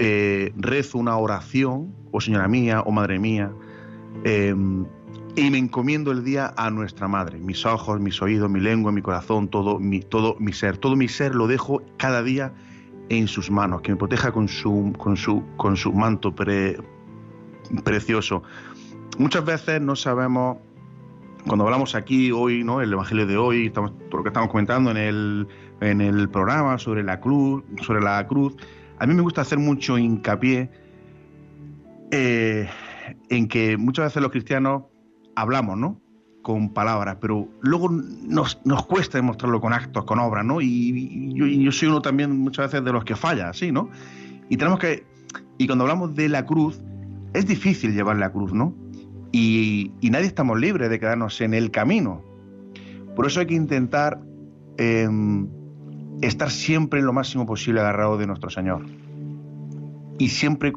[0.00, 3.52] eh, rezo una oración, o señora mía, o madre mía,
[4.24, 4.54] eh,
[5.36, 7.38] y me encomiendo el día a nuestra madre.
[7.38, 11.06] Mis ojos, mis oídos, mi lengua, mi corazón, todo mi, todo mi ser, todo mi
[11.06, 12.52] ser lo dejo cada día
[13.10, 16.78] en sus manos, que me proteja con su, con su, con su manto pre-
[17.84, 18.42] precioso.
[19.18, 20.58] Muchas veces no sabemos,
[21.46, 22.80] cuando hablamos aquí hoy, ¿no?
[22.80, 25.48] El Evangelio de hoy, todo lo que estamos comentando en el,
[25.80, 28.56] en el programa sobre la cruz, sobre la cruz,
[29.00, 30.70] a mí me gusta hacer mucho hincapié
[32.10, 32.68] eh,
[33.30, 34.82] en que muchas veces los cristianos
[35.34, 35.98] hablamos, ¿no?
[36.42, 40.60] Con palabras, pero luego nos, nos cuesta demostrarlo con actos, con obras, ¿no?
[40.60, 43.88] Y, yo, soy uno también muchas veces de los que falla, así, ¿no?
[44.50, 45.06] Y tenemos que,
[45.56, 46.82] y cuando hablamos de la cruz,
[47.32, 48.74] es difícil llevar la cruz, ¿no?
[49.32, 52.22] Y, nadie estamos libres de quedarnos en el camino.
[53.16, 54.20] Por eso hay que intentar
[54.76, 55.08] eh,
[56.20, 58.84] estar siempre en lo máximo posible agarrado de nuestro Señor.
[60.18, 60.72] Y siempre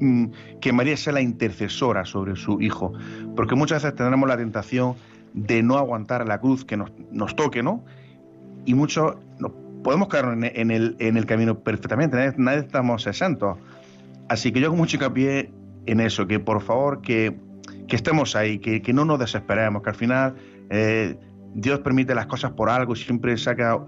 [0.00, 0.26] mm,
[0.60, 2.92] que María sea la intercesora sobre su Hijo.
[3.36, 4.94] Porque muchas veces tendremos la tentación
[5.34, 7.84] de no aguantar la cruz que nos, nos toque, ¿no?
[8.64, 9.52] Y muchos no,
[9.82, 13.58] podemos quedarnos en, el, en el camino perfectamente, nadie, nadie estamos exentos.
[14.28, 15.50] Así que yo hago mucho hincapié
[15.86, 17.36] en eso, que por favor que,
[17.88, 20.34] que estemos ahí, que, que no nos desesperemos, que al final
[20.70, 21.16] eh,
[21.54, 23.80] Dios permite las cosas por algo y siempre saca,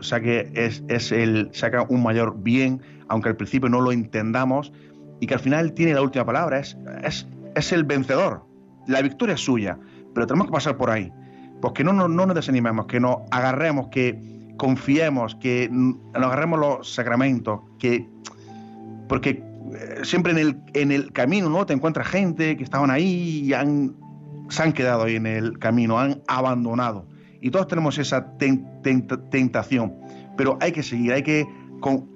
[0.55, 4.73] es, es el, saca un mayor bien, aunque al principio no lo entendamos,
[5.21, 8.45] y que al final tiene la última palabra, es, es, es el vencedor.
[8.87, 9.79] La victoria es suya,
[10.15, 11.13] pero tenemos que pasar por ahí.
[11.61, 14.19] Pues que no, no, no nos desanimemos, que nos agarremos, que
[14.57, 18.09] confiemos, que nos agarremos los sacramentos, que
[19.09, 19.43] porque
[19.73, 23.53] eh, siempre en el, en el camino no te encuentras gente que estaban ahí y
[23.55, 23.95] han,
[24.49, 27.07] se han quedado ahí en el camino, han abandonado.
[27.45, 29.95] Y todos tenemos esa ten- ten- tentación,
[30.35, 31.47] pero hay que seguir, hay que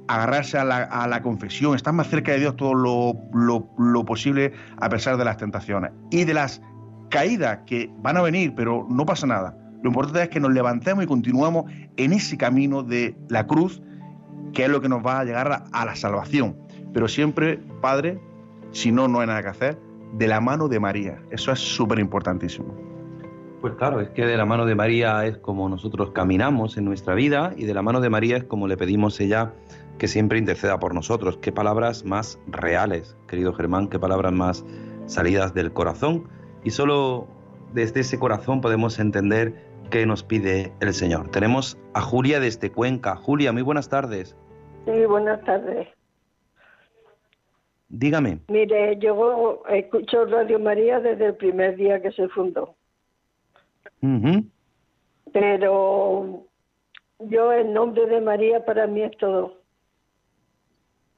[0.09, 5.27] agarrarse a la, confesión, estar más cerca de Dios todo lo, posible a pesar de
[5.27, 6.63] las tentaciones y de las
[7.11, 9.55] caídas que van a venir, pero no pasa nada.
[9.83, 13.83] Lo importante es que nos levantemos y continuemos en ese camino de la cruz,
[14.55, 16.57] que es lo que nos va a llegar a, a la salvación.
[16.95, 18.19] Pero siempre, Padre,
[18.73, 19.79] si no, no hay nada que hacer,
[20.15, 21.21] de la mano de María.
[21.31, 22.88] Eso es súper importantísimo.
[23.61, 27.15] Pues claro, es que de la mano de María es como nosotros caminamos en nuestra
[27.15, 29.53] vida y de la mano de María es como le pedimos ella
[29.99, 31.39] que siempre interceda por nosotros.
[31.39, 34.65] Qué palabras más reales, querido Germán, qué palabras más
[35.07, 36.29] salidas del corazón.
[36.63, 37.27] Y solo
[37.73, 39.55] desde ese corazón podemos entender
[39.91, 41.31] qué nos pide el Señor.
[41.31, 43.17] Tenemos a Julia desde Cuenca.
[43.17, 44.37] Julia, muy buenas tardes.
[44.85, 45.89] Sí, buenas tardes.
[47.89, 48.41] Dígame.
[48.49, 52.75] Mire, yo escucho Radio María desde el primer día que se fundó,
[54.01, 54.45] Ujú.
[55.33, 56.45] pero
[57.19, 59.59] yo el nombre de María para mí es todo.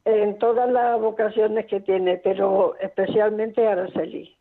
[0.05, 4.37] En todas las vocaciones que tiene, pero especialmente Araceli.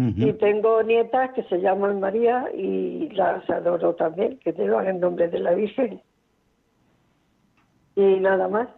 [0.00, 5.26] Y tengo nietas que se llaman María y las adoro también, que llevan el nombre
[5.26, 6.00] de la Virgen.
[7.96, 8.68] Y nada más.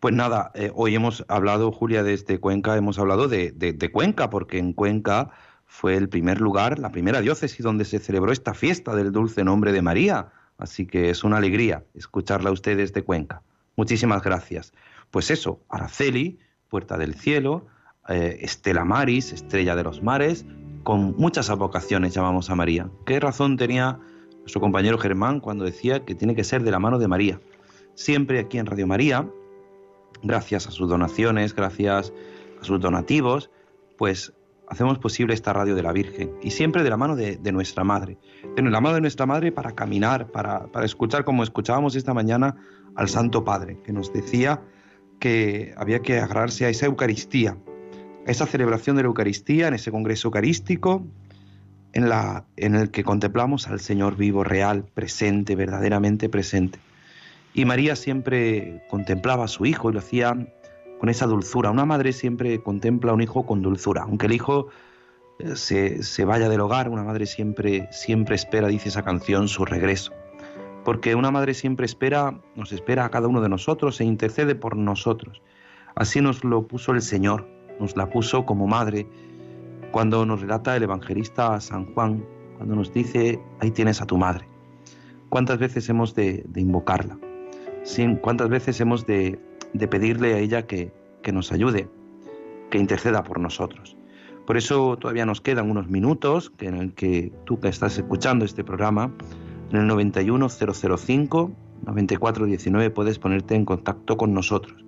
[0.00, 4.72] Pues nada, eh, hoy hemos hablado, Julia, desde Cuenca, hemos hablado de, Cuenca, porque en
[4.72, 5.30] Cuenca
[5.66, 9.72] fue el primer lugar, la primera diócesis donde se celebró esta fiesta del dulce nombre
[9.72, 10.28] de María.
[10.58, 13.42] Así que es una alegría escucharla a usted desde Cuenca.
[13.76, 14.72] Muchísimas gracias.
[15.10, 17.66] Pues eso, Araceli, Puerta del Cielo,
[18.08, 20.44] eh, Estela Maris, Estrella de los Mares,
[20.82, 22.90] con muchas vocaciones llamamos a María.
[23.06, 23.98] ¿Qué razón tenía
[24.40, 27.40] nuestro compañero Germán cuando decía que tiene que ser de la mano de María?
[27.94, 29.28] Siempre aquí en Radio María
[30.22, 32.12] gracias a sus donaciones, gracias
[32.60, 33.50] a sus donativos,
[33.98, 34.32] pues
[34.68, 38.18] hacemos posible esta radio de la Virgen y siempre de la mano de, nuestra Madre.
[38.56, 42.56] De la mano de nuestra Madre para caminar, para, para escuchar como escuchábamos esta mañana
[42.94, 44.62] al Santo Padre, que nos decía
[45.18, 47.56] que había que agarrarse a esa Eucaristía,
[48.26, 51.06] a esa celebración de la Eucaristía, en ese Congreso Eucarístico,
[51.92, 56.78] en, la, en el que contemplamos al Señor vivo, real, presente, verdaderamente presente.
[57.54, 60.34] Y María siempre contemplaba a su hijo y lo hacía
[60.98, 61.70] con esa dulzura.
[61.70, 64.02] Una madre siempre contempla a un hijo con dulzura.
[64.02, 64.68] Aunque el hijo
[65.38, 69.64] eh, se, se vaya del hogar, una madre siempre, siempre espera, dice esa canción, su
[69.64, 70.12] regreso.
[70.84, 74.76] Porque una madre siempre espera, nos espera a cada uno de nosotros e intercede por
[74.76, 75.42] nosotros.
[75.94, 77.46] Así nos lo puso el Señor,
[77.78, 79.06] nos la puso como madre
[79.92, 82.24] cuando nos relata el evangelista San Juan,
[82.56, 84.48] cuando nos dice, ahí tienes a tu madre.
[85.28, 87.18] ¿Cuántas veces hemos de, de invocarla?
[88.20, 89.38] ¿Cuántas veces hemos de,
[89.90, 90.92] pedirle a ella que,
[91.32, 91.88] nos ayude,
[92.70, 93.96] que interceda por nosotros?
[94.46, 98.64] Por eso todavía nos quedan unos minutos en el que tú que estás escuchando este
[98.64, 99.12] programa,
[99.70, 101.52] en el 91005
[101.84, 104.84] 9419 puedes ponerte en contacto con nosotros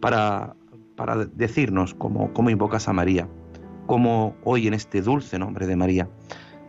[0.00, 0.54] para,
[0.94, 3.28] para decirnos cómo, cómo invocas a María,
[3.86, 6.10] cómo hoy en este dulce nombre de María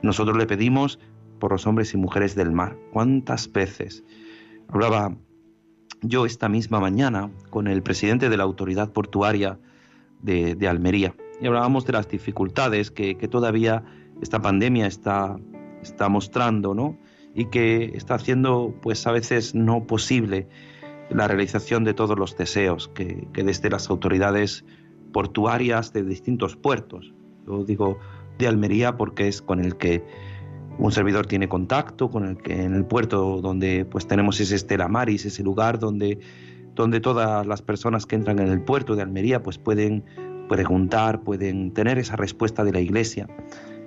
[0.01, 0.99] nosotros le pedimos
[1.39, 2.77] por los hombres y mujeres del mar.
[2.93, 4.03] ¿Cuántas veces?
[4.69, 5.15] Hablaba
[6.01, 9.59] yo esta misma mañana con el presidente de la autoridad portuaria
[10.21, 13.83] de, Almería y hablábamos de las dificultades que, que todavía
[14.21, 15.37] esta pandemia está,
[15.81, 16.97] está mostrando, ¿no?
[17.35, 20.47] Y que está haciendo, pues a veces no posible
[21.09, 24.65] la realización de todos los deseos que, que desde las autoridades
[25.13, 27.13] portuarias de distintos puertos,
[27.45, 27.99] yo digo
[28.37, 30.03] de Almería porque es con el que
[30.79, 35.25] un servidor tiene contacto, con el en el puerto donde pues tenemos ese Estela Maris,
[35.25, 36.19] ese lugar donde,
[36.75, 40.05] donde todas las personas que entran en el puerto de Almería pues pueden
[40.47, 43.27] preguntar, pueden tener esa respuesta de la iglesia.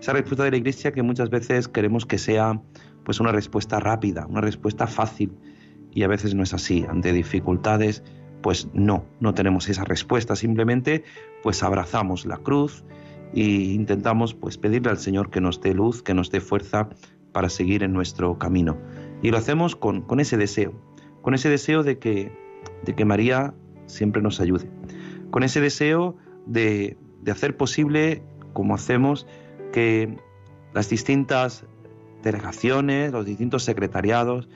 [0.00, 2.60] Esa respuesta de la iglesia que muchas veces queremos que sea
[3.04, 5.32] pues una respuesta rápida, una respuesta fácil
[5.92, 6.84] y a veces no es así.
[6.88, 8.02] Ante dificultades
[8.42, 11.04] pues no, no tenemos esa respuesta, simplemente
[11.42, 12.84] pues abrazamos la cruz
[13.34, 16.88] e intentamos pues pedirle al Señor que nos dé luz, que nos dé fuerza
[17.32, 18.76] para seguir en nuestro camino.
[19.22, 20.72] Y lo hacemos con, con ese deseo,
[21.22, 22.32] con ese deseo de que,
[22.84, 23.54] de que María
[23.86, 24.70] siempre nos ayude,
[25.30, 26.16] con ese deseo
[26.46, 28.22] de, de hacer posible,
[28.52, 29.26] como hacemos,
[29.72, 30.16] que
[30.74, 31.64] las distintas
[32.22, 34.48] delegaciones, los distintos secretariados,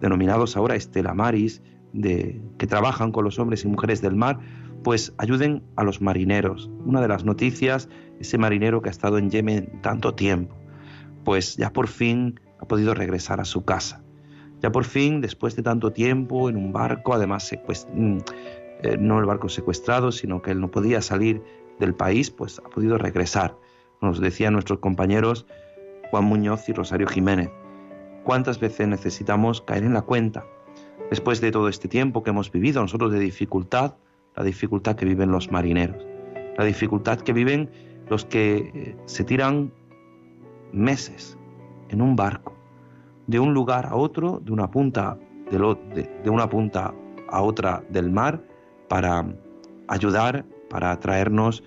[0.00, 1.62] denominados ahora Estela Maris,
[2.00, 4.38] que trabajan con los hombres y mujeres del mar,
[4.82, 6.70] pues ayuden a los marineros.
[6.84, 7.88] Una de las noticias,
[8.20, 10.56] ese marinero que ha estado en Yemen tanto tiempo,
[11.24, 14.02] pues ya por fin ha podido regresar a su casa.
[14.60, 18.18] Ya por fin, después de tanto tiempo en un barco, además secuest- mm,
[18.82, 21.42] eh, no el barco secuestrado, sino que él no podía salir
[21.80, 23.56] del país, pues ha podido regresar.
[24.00, 25.46] Nos decían nuestros compañeros
[26.10, 27.50] Juan Muñoz y Rosario Jiménez.
[28.24, 30.44] ¿Cuántas veces necesitamos caer en la cuenta?
[31.10, 33.94] Después de todo este tiempo que hemos vivido nosotros de dificultad,
[34.36, 36.04] la dificultad que viven los marineros,
[36.56, 37.70] la dificultad que viven
[38.08, 39.72] los que eh, se tiran
[40.72, 41.38] meses
[41.88, 42.54] en un barco,
[43.26, 45.18] de un lugar a otro, de una punta,
[45.50, 46.94] de, lo- de- de una punta
[47.28, 48.42] a otra del mar,
[48.88, 49.24] para
[49.88, 51.62] ayudar, para traernos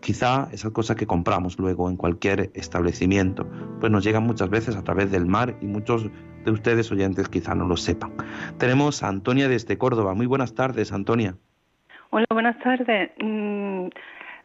[0.00, 3.46] quizá esas cosas que compramos luego en cualquier establecimiento,
[3.80, 6.08] pues nos llegan muchas veces a través del mar y muchos
[6.46, 8.12] de ustedes oyentes quizá no lo sepan.
[8.58, 10.14] Tenemos a Antonia desde Córdoba.
[10.14, 11.34] Muy buenas tardes, Antonia.
[12.10, 13.10] Hola, buenas tardes.
[13.20, 13.88] Mm,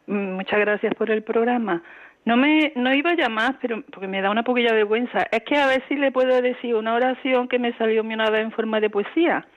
[0.07, 1.83] mm, muchas gracias por el programa.
[2.25, 5.27] No me no iba a llamar, pero porque me da una poquilla vergüenza.
[5.31, 8.43] Es que a ver si le puedo decir una oración que me salió una vez
[8.45, 9.47] en forma de poesía.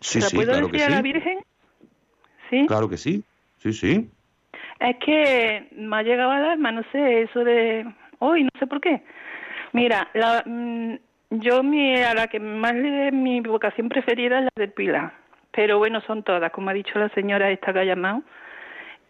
[0.00, 1.02] Sí, ¿La sí, puedo claro decir que a la sí.
[1.02, 1.38] Virgen?
[2.50, 2.66] Sí.
[2.66, 3.24] Claro que sí.
[3.58, 4.10] Sí, sí.
[4.78, 7.84] Es que me ha llegado al alma, no sé, eso de
[8.20, 9.02] hoy, no sé por qué.
[9.72, 10.94] Mira, la, mm,
[11.30, 15.12] yo mi, a la que más le mi vocación preferida es la del Pilar.
[15.52, 18.22] Pero bueno, son todas, como ha dicho la señora esta que ha llamado.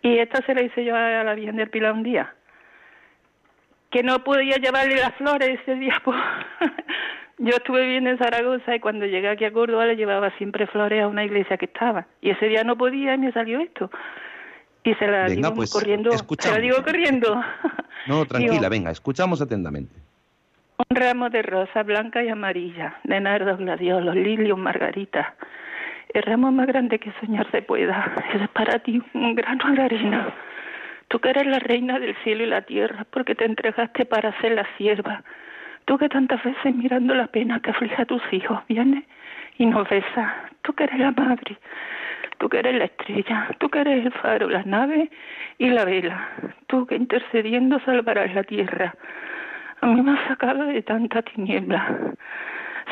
[0.03, 2.35] Y esta se la hice yo a la Virgen del Pilar un día.
[3.91, 6.17] Que no podía llevarle las flores ese día, pues.
[7.39, 11.03] yo estuve viviendo en Zaragoza y cuando llegué aquí a Córdoba le llevaba siempre flores
[11.03, 12.07] a una iglesia que estaba.
[12.21, 13.91] Y ese día no podía y me salió esto.
[14.85, 16.11] Y se la Venga, digo pues, corriendo.
[16.13, 17.43] Se la digo corriendo.
[18.07, 20.08] No, tranquila, Digo, venga, escuchamos atentamente.
[20.79, 25.27] Un ramo de rosa blanca y amarilla, de nardos gladiolos, lilios, margaritas.
[26.15, 28.13] El ramo más grande que soñar se pueda.
[28.33, 30.33] Eso es para ti un grano de arena.
[31.09, 34.53] Tú que eres la reina del cielo y la tierra, porque te entregaste para ser
[34.53, 35.23] la sierva.
[35.85, 39.05] Tú que tantas veces mirando la pena que aflige a tus hijos, vienes
[39.57, 40.33] y nos besas.
[40.63, 41.59] Tú que eres la madre,
[42.39, 45.11] tú que eres la estrella, tú que eres el faro, la nave
[45.59, 46.29] y la vela.
[46.69, 48.95] Tú que intercediendo salvarás la tierra.
[49.81, 52.15] A mí me has sacado de tanta tiniebla.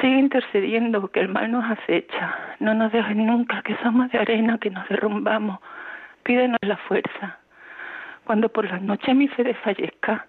[0.01, 2.39] Sigue intercediendo, que el mal nos acecha.
[2.61, 5.59] No nos dejes nunca, que somos de arena, que nos derrumbamos.
[6.22, 7.39] Pídenos la fuerza.
[8.24, 10.26] Cuando por las noches mi fe desfallezca,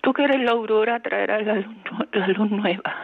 [0.00, 1.76] tú que eres la aurora traerás la luz,
[2.12, 2.94] la luz nueva.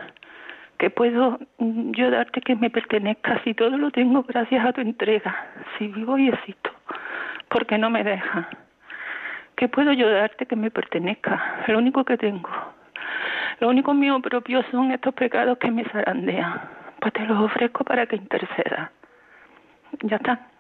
[0.79, 4.81] Que puedo mm, yo darte que me pertenezca si todo lo tengo gracias a tu
[4.81, 5.35] entrega.
[5.77, 6.71] Si vivo y existo,
[7.49, 8.47] porque no me dejas.
[9.57, 11.65] ¿Qué puedo yo darte que me pertenezca?
[11.67, 12.51] Lo único que tengo.
[13.61, 16.61] Lo único mío propio son estos pecados que me zarandean.
[17.01, 18.93] Pues te los ofrezco para que interceda.
[20.03, 20.51] Ya está.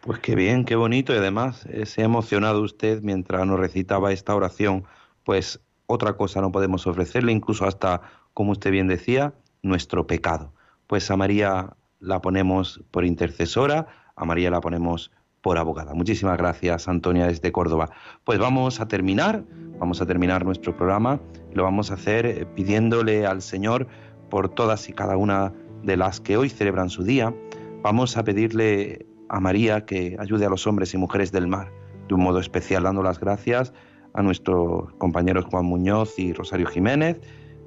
[0.00, 4.12] Pues qué bien, qué bonito y además eh, se ha emocionado usted mientras nos recitaba
[4.12, 4.84] esta oración.
[5.24, 8.02] Pues otra cosa no podemos ofrecerle, incluso hasta,
[8.34, 9.32] como usted bien decía,
[9.62, 10.52] nuestro pecado.
[10.86, 15.10] Pues a María la ponemos por intercesora, a María la ponemos
[15.44, 15.94] por abogada.
[15.94, 17.90] Muchísimas gracias, Antonia, desde Córdoba.
[18.24, 19.44] Pues vamos a terminar,
[19.78, 21.20] vamos a terminar nuestro programa
[21.54, 23.86] lo vamos a hacer eh, pidiéndole al Señor
[24.28, 27.34] por todas y cada una de las que hoy celebran su día,
[27.82, 31.70] vamos a pedirle a María que ayude a los hombres y mujeres del mar,
[32.08, 33.72] de un modo especial dando las gracias
[34.12, 37.20] a nuestros compañeros Juan Muñoz y Rosario Jiménez,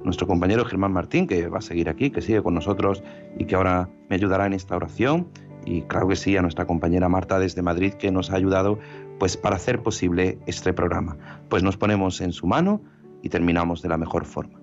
[0.03, 3.03] nuestro compañero Germán Martín, que va a seguir aquí, que sigue con nosotros
[3.37, 5.27] y que ahora me ayudará en esta oración,
[5.67, 8.79] y claro que sí, a nuestra compañera Marta desde Madrid, que nos ha ayudado
[9.19, 11.17] pues para hacer posible este programa.
[11.49, 12.81] Pues nos ponemos en su mano
[13.21, 14.61] y terminamos de la mejor forma.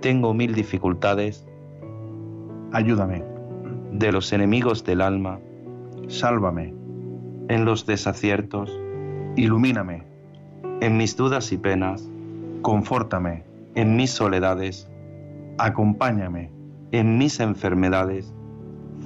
[0.00, 1.46] Tengo mil dificultades.
[2.72, 3.22] Ayúdame.
[3.92, 5.38] De los enemigos del alma.
[6.08, 6.74] Sálvame.
[7.48, 8.76] En los desaciertos.
[9.36, 10.02] Ilumíname.
[10.80, 12.10] En mis dudas y penas.
[12.62, 13.44] Confórtame.
[13.76, 14.90] En mis soledades.
[15.58, 16.50] Acompáñame.
[16.90, 18.34] En mis enfermedades.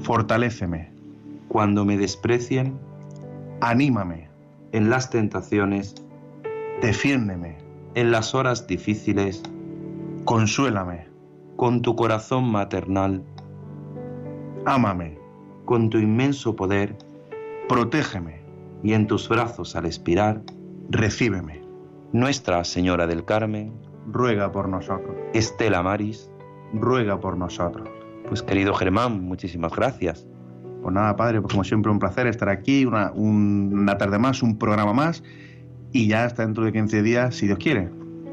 [0.02, 0.92] Fortaléceme.
[1.48, 2.78] Cuando me desprecien.
[3.60, 4.28] Anímame.
[4.72, 5.94] En las tentaciones.
[6.80, 7.58] Defiéndeme.
[7.94, 9.42] En las horas difíciles.
[10.24, 11.08] Consuélame.
[11.56, 13.24] Con tu corazón maternal.
[14.66, 15.18] Ámame.
[15.64, 16.96] Con tu inmenso poder.
[17.68, 18.40] Protégeme.
[18.82, 20.42] Y en tus brazos al expirar.
[20.90, 21.62] Recíbeme.
[22.12, 23.72] Nuestra Señora del Carmen.
[24.06, 25.16] Ruega por nosotros.
[25.34, 26.30] Estela Maris.
[26.72, 27.88] Ruega por nosotros.
[28.28, 30.26] Pues querido Germán, muchísimas gracias.
[30.82, 34.42] Pues nada, padre, pues como siempre un placer estar aquí, una, un- una tarde más,
[34.42, 35.22] un programa más,
[35.92, 37.90] y ya hasta dentro de 15 días, si Dios quiere.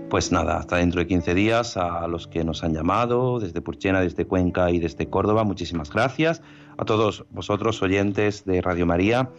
[0.10, 4.02] Pues nada, hasta dentro de 15 días a los que nos han llamado desde Purchena,
[4.02, 6.41] desde Cuenca y desde Córdoba, muchísimas gracias.
[6.78, 9.30] A todos vosotros oyentes de Radio María,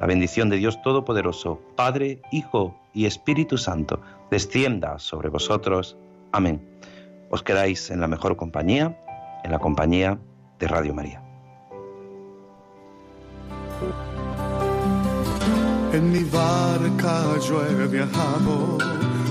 [0.00, 5.96] la bendición de Dios Todopoderoso, Padre, Hijo y Espíritu Santo, descienda sobre vosotros.
[6.32, 6.60] Amén.
[7.30, 8.98] Os quedáis en la mejor compañía,
[9.42, 10.18] en la compañía
[10.58, 11.22] de Radio María.
[15.92, 18.78] En mi barca yo he viajado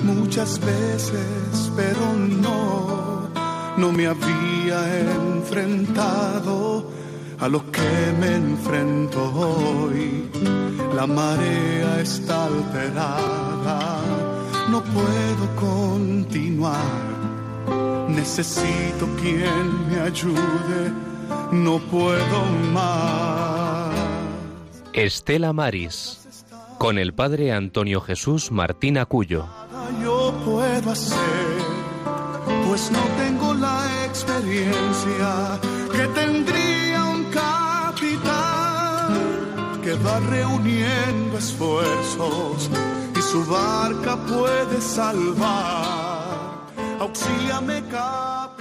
[0.03, 3.30] muchas veces, pero no,
[3.78, 6.91] no me había enfrentado
[7.39, 10.30] a lo que me enfrento hoy.
[10.93, 14.01] La marea está alterada,
[14.70, 17.18] no puedo continuar.
[18.20, 20.91] Necesito quien me ayude,
[21.53, 23.95] no puedo más.
[24.91, 26.20] Estela Maris,
[26.78, 29.45] con el padre Antonio Jesús Martín Acuyo.
[30.03, 31.47] yo puedo hacer,
[32.67, 35.57] pues no tengo la experiencia
[35.89, 39.13] que tendría un capitán
[39.82, 42.70] que va reuniendo esfuerzos
[43.17, 46.09] y su barca puede salvar.
[47.00, 48.59] Auxíliame, capitán.